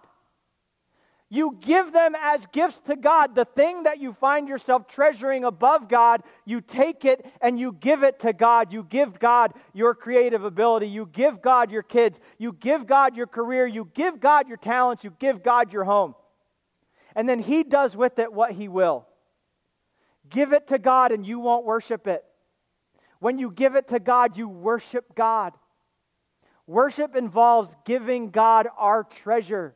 You 1.31 1.57
give 1.61 1.93
them 1.93 2.15
as 2.19 2.47
gifts 2.47 2.79
to 2.81 2.95
God. 2.95 3.35
The 3.35 3.45
thing 3.45 3.83
that 3.83 3.99
you 3.99 4.13
find 4.13 4.47
yourself 4.47 4.87
treasuring 4.87 5.43
above 5.43 5.87
God, 5.87 6.23
you 6.43 6.59
take 6.59 7.05
it 7.05 7.23
and 7.39 7.59
you 7.59 7.71
give 7.71 8.01
it 8.01 8.19
to 8.19 8.33
God. 8.33 8.73
You 8.73 8.83
give 8.83 9.19
God 9.19 9.53
your 9.73 9.93
creative 9.93 10.43
ability. 10.43 10.87
You 10.87 11.05
give 11.05 11.39
God 11.39 11.69
your 11.69 11.83
kids. 11.83 12.19
You 12.39 12.51
give 12.51 12.87
God 12.87 13.15
your 13.15 13.27
career. 13.27 13.67
You 13.67 13.89
give 13.93 14.19
God 14.19 14.47
your 14.47 14.57
talents. 14.57 15.03
You 15.03 15.13
give 15.19 15.43
God 15.43 15.71
your 15.71 15.83
home. 15.83 16.15
And 17.15 17.29
then 17.29 17.39
He 17.39 17.63
does 17.63 17.95
with 17.95 18.17
it 18.17 18.33
what 18.33 18.53
He 18.53 18.67
will. 18.67 19.07
Give 20.29 20.51
it 20.51 20.67
to 20.67 20.79
God 20.79 21.11
and 21.11 21.25
you 21.25 21.39
won't 21.39 21.65
worship 21.65 22.07
it. 22.07 22.23
When 23.19 23.37
you 23.37 23.51
give 23.51 23.75
it 23.75 23.87
to 23.89 23.99
God, 23.99 24.35
you 24.35 24.49
worship 24.49 25.13
God. 25.13 25.53
Worship 26.65 27.15
involves 27.15 27.75
giving 27.85 28.31
God 28.31 28.67
our 28.77 29.03
treasure. 29.03 29.75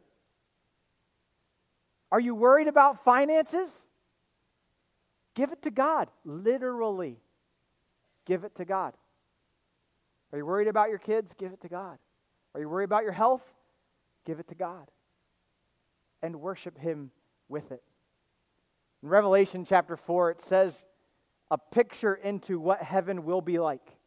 Are 2.13 2.19
you 2.19 2.35
worried 2.35 2.67
about 2.67 3.03
finances? 3.03 3.73
Give 5.33 5.51
it 5.51 5.63
to 5.63 5.71
God. 5.71 6.09
Literally, 6.23 7.17
give 8.27 8.43
it 8.43 8.53
to 8.57 8.65
God. 8.65 8.93
Are 10.31 10.37
you 10.37 10.45
worried 10.45 10.67
about 10.67 10.89
your 10.89 10.99
kids? 10.99 11.33
Give 11.33 11.51
it 11.51 11.61
to 11.61 11.69
God. 11.69 11.97
Are 12.53 12.61
you 12.61 12.69
worried 12.69 12.83
about 12.83 13.01
your 13.01 13.13
health? 13.13 13.51
Give 14.27 14.39
it 14.39 14.47
to 14.49 14.53
God. 14.53 14.91
And 16.21 16.39
worship 16.39 16.77
Him 16.77 17.09
with 17.49 17.71
it. 17.71 17.81
In 19.01 19.09
Revelation 19.09 19.65
chapter 19.65 19.97
4, 19.97 20.29
it 20.29 20.41
says 20.41 20.85
a 21.49 21.57
picture 21.57 22.13
into 22.13 22.59
what 22.59 22.83
heaven 22.83 23.25
will 23.25 23.41
be 23.41 23.57
like. 23.57 23.97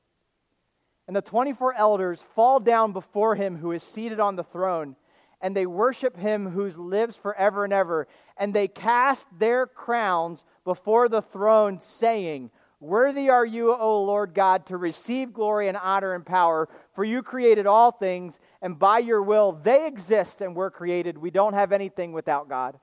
And 1.09 1.17
the 1.17 1.23
24 1.23 1.75
elders 1.75 2.23
fall 2.23 2.61
down 2.61 2.93
before 2.93 3.35
Him 3.35 3.57
who 3.57 3.73
is 3.73 3.83
seated 3.83 4.21
on 4.21 4.37
the 4.37 4.45
throne 4.45 4.95
and 5.41 5.57
they 5.57 5.67
worship 5.67 6.17
him 6.17 6.51
who 6.51 6.69
lives 6.71 7.17
forever 7.17 7.65
and 7.65 7.73
ever. 7.73 8.09
And 8.37 8.55
they 8.55 8.69
cast 8.69 9.27
their 9.39 9.67
crowns 9.67 10.45
before 10.65 11.09
the 11.09 11.23
throne, 11.23 11.81
saying, 11.81 12.51
Worthy 12.79 13.31
are 13.31 13.47
you, 13.47 13.75
O 13.75 14.03
Lord 14.03 14.35
God, 14.35 14.67
to 14.67 14.77
receive 14.77 15.33
glory 15.33 15.69
and 15.69 15.79
honor 15.79 16.15
and 16.15 16.27
power, 16.27 16.69
for 16.93 17.05
you 17.05 17.23
created 17.23 17.67
all 17.67 17.91
things, 17.91 18.39
and 18.61 18.79
by 18.79 18.99
your 18.99 19.23
will 19.23 19.53
they 19.53 19.87
exist 19.87 20.43
and 20.43 20.55
were 20.55 20.71
created. 20.71 21.17
We 21.17 21.31
don't 21.31 21.55
have 21.55 21.73
anything 21.73 22.13
without 22.13 22.49
God. 22.49 22.79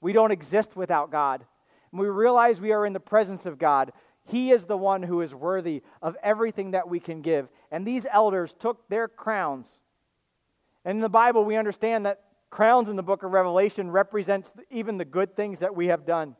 We 0.00 0.12
don't 0.12 0.32
exist 0.32 0.76
without 0.76 1.12
God. 1.12 1.44
And 1.92 2.00
we 2.00 2.08
realize 2.08 2.60
we 2.60 2.72
are 2.72 2.86
in 2.86 2.92
the 2.92 3.00
presence 3.00 3.46
of 3.46 3.58
God. 3.58 3.92
He 4.26 4.50
is 4.50 4.64
the 4.64 4.76
one 4.76 5.02
who 5.02 5.20
is 5.20 5.34
worthy 5.34 5.82
of 6.02 6.16
everything 6.22 6.72
that 6.72 6.88
we 6.88 7.00
can 7.00 7.20
give. 7.20 7.48
And 7.70 7.86
these 7.86 8.06
elders 8.12 8.52
took 8.52 8.88
their 8.88 9.08
crowns 9.08 9.79
and 10.84 10.96
in 10.96 11.00
the 11.00 11.08
Bible, 11.08 11.44
we 11.44 11.56
understand 11.56 12.06
that 12.06 12.22
crowns 12.48 12.88
in 12.88 12.96
the 12.96 13.02
book 13.02 13.22
of 13.22 13.32
Revelation 13.32 13.90
represents 13.90 14.52
even 14.70 14.98
the 14.98 15.04
good 15.04 15.36
things 15.36 15.60
that 15.60 15.74
we 15.74 15.86
have 15.86 16.04
done. 16.04 16.36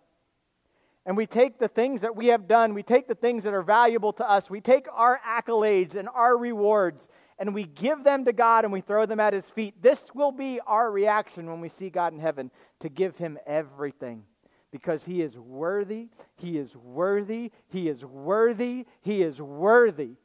And 1.07 1.17
we 1.17 1.27
take 1.27 1.59
the 1.59 1.69
things 1.69 2.03
that 2.03 2.15
we 2.15 2.27
have 2.27 2.47
done, 2.47 2.75
we 2.75 2.83
take 2.83 3.09
the 3.09 3.15
things 3.15 3.45
that 3.45 3.55
are 3.55 3.63
valuable 3.63 4.13
to 4.15 4.31
us, 4.31 4.51
we 4.51 4.61
take 4.61 4.87
our 4.93 5.21
accolades 5.27 5.95
and 5.95 6.09
our 6.11 6.37
rewards, 6.37 7.09
and 7.39 7.55
we 7.55 7.65
give 7.65 8.05
them 8.05 8.25
to 8.27 8.33
God 8.33 8.65
and 8.65 8.73
we 8.73 8.83
throw 8.83 9.07
them 9.07 9.19
at 9.19 9.33
His 9.33 9.49
feet. 9.49 9.83
This 9.83 10.15
will 10.15 10.33
be 10.33 10.61
our 10.67 10.91
reaction 10.91 11.49
when 11.49 11.61
we 11.61 11.71
see 11.71 11.89
God 11.89 12.13
in 12.13 12.19
heaven 12.19 12.51
to 12.81 12.91
give 12.91 13.17
Him 13.17 13.39
everything. 13.47 14.25
Because 14.71 15.07
He 15.07 15.23
is 15.23 15.39
worthy, 15.39 16.11
He 16.37 16.59
is 16.59 16.77
worthy, 16.77 17.51
He 17.69 17.89
is 17.89 18.05
worthy, 18.05 18.85
He 19.01 19.23
is 19.23 19.41
worthy 19.41 20.17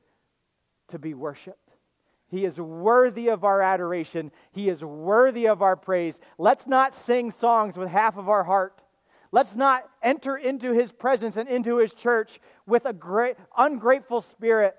to 0.90 1.00
be 1.00 1.14
worshiped. 1.14 1.65
He 2.28 2.46
is 2.46 2.60
worthy 2.60 3.30
of 3.30 3.44
our 3.44 3.62
adoration. 3.62 4.32
He 4.52 4.70
is 4.70 4.84
worthy 4.84 5.48
of 5.48 5.62
our 5.62 5.76
praise. 5.76 6.20
Let's 6.38 6.68
not 6.68 6.94
sing 6.94 7.32
songs 7.32 7.78
with 7.78 7.90
half 7.90 8.18
of 8.18 8.30
our 8.30 8.44
heart. 8.44 8.82
Let's 9.32 9.56
not 9.56 9.90
enter 10.02 10.38
into 10.38 10.72
his 10.72 10.92
presence 10.92 11.38
and 11.38 11.50
into 11.50 11.78
his 11.78 11.94
church 11.94 12.40
with 12.66 12.86
a 12.86 12.94
great, 12.94 13.36
ungrateful 13.58 14.22
spirit. 14.22 14.76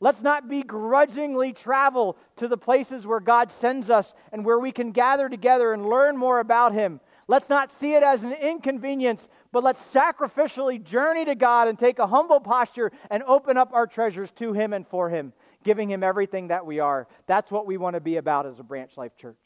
Let's 0.00 0.22
not 0.22 0.48
begrudgingly 0.48 1.52
travel 1.52 2.16
to 2.36 2.48
the 2.48 2.56
places 2.56 3.06
where 3.06 3.20
God 3.20 3.50
sends 3.50 3.90
us 3.90 4.14
and 4.32 4.44
where 4.44 4.58
we 4.58 4.72
can 4.72 4.92
gather 4.92 5.28
together 5.28 5.72
and 5.74 5.86
learn 5.86 6.16
more 6.16 6.40
about 6.40 6.72
him. 6.72 7.00
Let's 7.30 7.48
not 7.48 7.70
see 7.70 7.94
it 7.94 8.02
as 8.02 8.24
an 8.24 8.32
inconvenience, 8.32 9.28
but 9.52 9.62
let's 9.62 9.80
sacrificially 9.80 10.82
journey 10.82 11.24
to 11.26 11.36
God 11.36 11.68
and 11.68 11.78
take 11.78 12.00
a 12.00 12.08
humble 12.08 12.40
posture 12.40 12.90
and 13.08 13.22
open 13.22 13.56
up 13.56 13.72
our 13.72 13.86
treasures 13.86 14.32
to 14.32 14.52
Him 14.52 14.72
and 14.72 14.84
for 14.84 15.10
Him, 15.10 15.32
giving 15.62 15.88
Him 15.88 16.02
everything 16.02 16.48
that 16.48 16.66
we 16.66 16.80
are. 16.80 17.06
That's 17.28 17.48
what 17.52 17.68
we 17.68 17.76
want 17.76 17.94
to 17.94 18.00
be 18.00 18.16
about 18.16 18.46
as 18.46 18.58
a 18.58 18.64
Branch 18.64 18.96
Life 18.96 19.16
Church. 19.16 19.38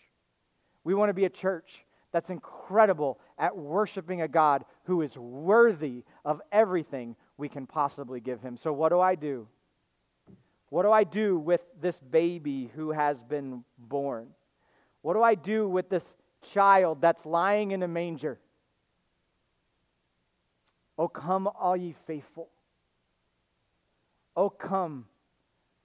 We 0.83 0.95
want 0.95 1.11
to 1.11 1.15
be 1.15 1.27
a 1.27 1.29
church 1.29 1.85
that's 2.11 2.31
incredible 2.31 3.21
at 3.37 3.55
worshiping 3.55 4.23
a 4.23 4.29
God 4.29 4.65
who 4.85 5.03
is 5.03 5.19
worthy 5.19 6.05
of 6.25 6.41
everything 6.51 7.17
we 7.37 7.51
can 7.51 7.67
possibly 7.67 8.19
give 8.19 8.41
Him. 8.41 8.57
So, 8.57 8.73
what 8.73 8.89
do 8.89 9.01
I 9.01 9.15
do? 9.15 9.47
What 10.71 10.85
do 10.85 10.91
I 10.91 11.05
do 11.05 11.39
with 11.39 11.67
this 11.79 12.01
baby 12.01 12.71
who 12.77 12.93
has 12.93 13.23
been 13.23 13.63
born? 13.77 14.29
What 15.03 15.13
do 15.13 15.23
I 15.23 15.35
do 15.35 15.69
with 15.69 15.91
this 15.91 16.17
child 16.45 17.01
that's 17.01 17.27
lying 17.27 17.71
in 17.71 17.83
a 17.83 17.89
manger? 17.89 18.39
Oh, 20.99 21.09
come, 21.09 21.49
all 21.49 21.77
ye 21.77 21.93
faithful. 21.93 22.49
Oh, 24.37 24.51
come, 24.51 25.07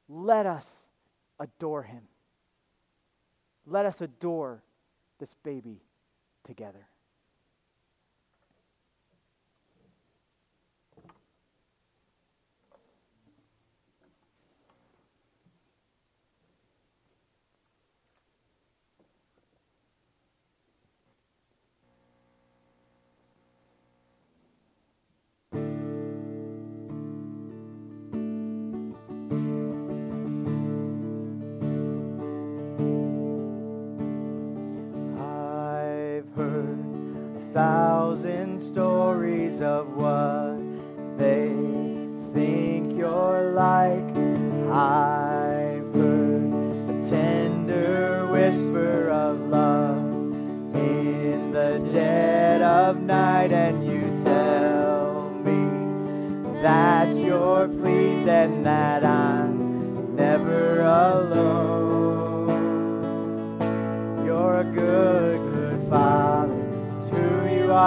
let 0.08 0.46
us 0.46 0.86
adore 1.40 1.84
him. 1.84 2.04
Let 3.66 3.86
us 3.86 4.02
adore 4.02 4.64
this 5.20 5.34
baby 5.44 5.82
together. 6.44 6.89
Thousand 37.60 38.39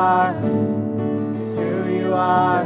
are. 0.03 0.35
It's 1.41 1.55
who 1.55 1.73
you 1.99 2.15
are. 2.15 2.65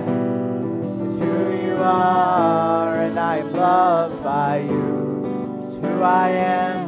It's 1.05 1.19
who 1.25 1.37
you 1.67 1.77
are. 1.83 2.95
And 3.07 3.19
I 3.19 3.37
am 3.39 3.53
loved 3.53 4.23
by 4.25 4.59
you. 4.61 5.59
It's 5.59 5.83
who 5.85 6.03
I 6.03 6.29
am. 6.31 6.79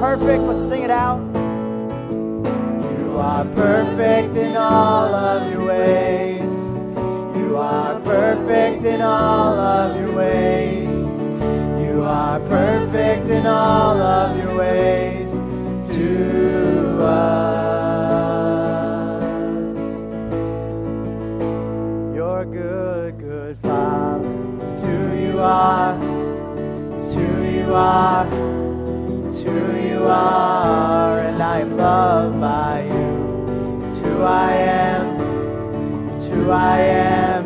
perfect. 0.00 0.42
Let's 0.44 0.68
sing 0.70 0.82
it 0.82 0.90
out. 0.90 1.20
You 2.98 3.18
are 3.18 3.44
perfect 3.44 4.34
in 4.34 4.56
all 4.56 5.14
of 5.14 5.52
your 5.52 5.66
ways. 5.66 6.54
You 7.36 7.58
are 7.58 8.00
perfect 8.00 8.84
in 8.86 9.02
all 9.02 9.58
of 9.58 10.00
your 10.00 10.14
ways. 10.14 10.88
You 11.84 12.02
are 12.02 12.40
perfect 12.40 13.28
in 13.28 13.46
all 13.46 14.00
of 14.00 14.38
your 14.38 14.56
ways 14.56 15.32
to 15.94 17.02
us. 17.02 17.66
You're 22.14 22.40
a 22.40 22.46
good, 22.46 23.18
good 23.18 23.58
Father. 23.58 24.26
Who 24.80 25.14
you 25.20 25.40
are. 25.40 25.94
It's 26.94 27.12
who 27.12 27.42
you 27.42 27.74
are. 27.74 28.59
Who 29.50 29.88
you 29.88 30.04
are. 30.06 31.18
And 31.18 31.42
I 31.42 31.60
am 31.60 31.76
loved 31.76 32.40
by 32.40 32.84
you. 32.92 33.80
It's 33.82 33.94
who 34.02 34.22
I 34.22 34.52
am. 34.52 35.06
It's 36.10 36.24
who 36.32 36.50
I 36.50 36.78
am. 36.80 37.44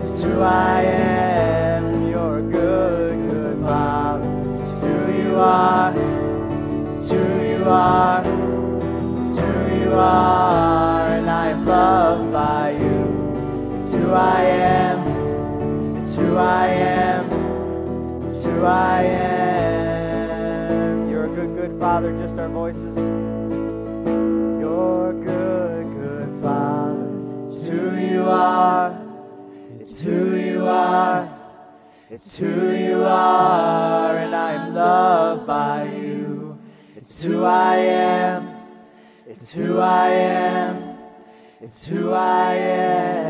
It's 0.00 0.22
who 0.22 0.40
I 0.40 0.82
am. 0.82 2.08
You're 2.10 2.38
a 2.38 2.42
good, 2.42 3.30
good 3.30 3.56
Father. 3.66 4.28
It's 4.70 4.80
who 4.80 5.22
you 5.22 5.36
are 5.36 6.20
it's 7.10 7.18
who 7.18 7.42
you 7.42 7.64
are, 7.64 8.20
it's 8.20 9.38
who 9.38 9.80
you 9.80 9.92
are, 9.94 11.08
and 11.08 11.28
I 11.28 11.48
am 11.48 11.64
loved 11.64 12.32
by 12.32 12.70
you. 12.70 13.74
It's 13.74 13.90
who 13.92 14.12
I 14.12 14.42
am, 14.42 15.96
it's 15.96 16.16
who 16.16 16.36
I 16.36 16.66
am, 16.68 17.24
it's 18.28 18.44
who 18.44 18.64
I 18.64 19.02
am. 19.02 19.59
Father, 21.80 22.12
just 22.18 22.36
our 22.36 22.48
voices. 22.50 22.94
You're 24.60 25.14
good, 25.14 25.86
good 25.86 26.42
Father. 26.42 27.08
It's 27.48 27.62
who 27.62 27.96
you 27.96 28.28
are, 28.28 29.02
it's 29.80 30.02
who 30.02 30.36
you 30.36 30.68
are, 30.68 31.26
it's 32.10 32.36
who 32.36 32.72
you 32.72 33.02
are, 33.02 34.14
and 34.14 34.36
I 34.36 34.52
am 34.52 34.74
loved 34.74 35.46
by 35.46 35.84
you. 35.84 36.58
It's 36.96 37.22
who 37.22 37.44
I 37.44 37.76
am. 37.76 38.56
It's 39.26 39.54
who 39.54 39.80
I 39.80 40.08
am. 40.08 40.98
It's 41.62 41.86
who 41.86 42.12
I 42.12 42.56
am. 42.56 43.29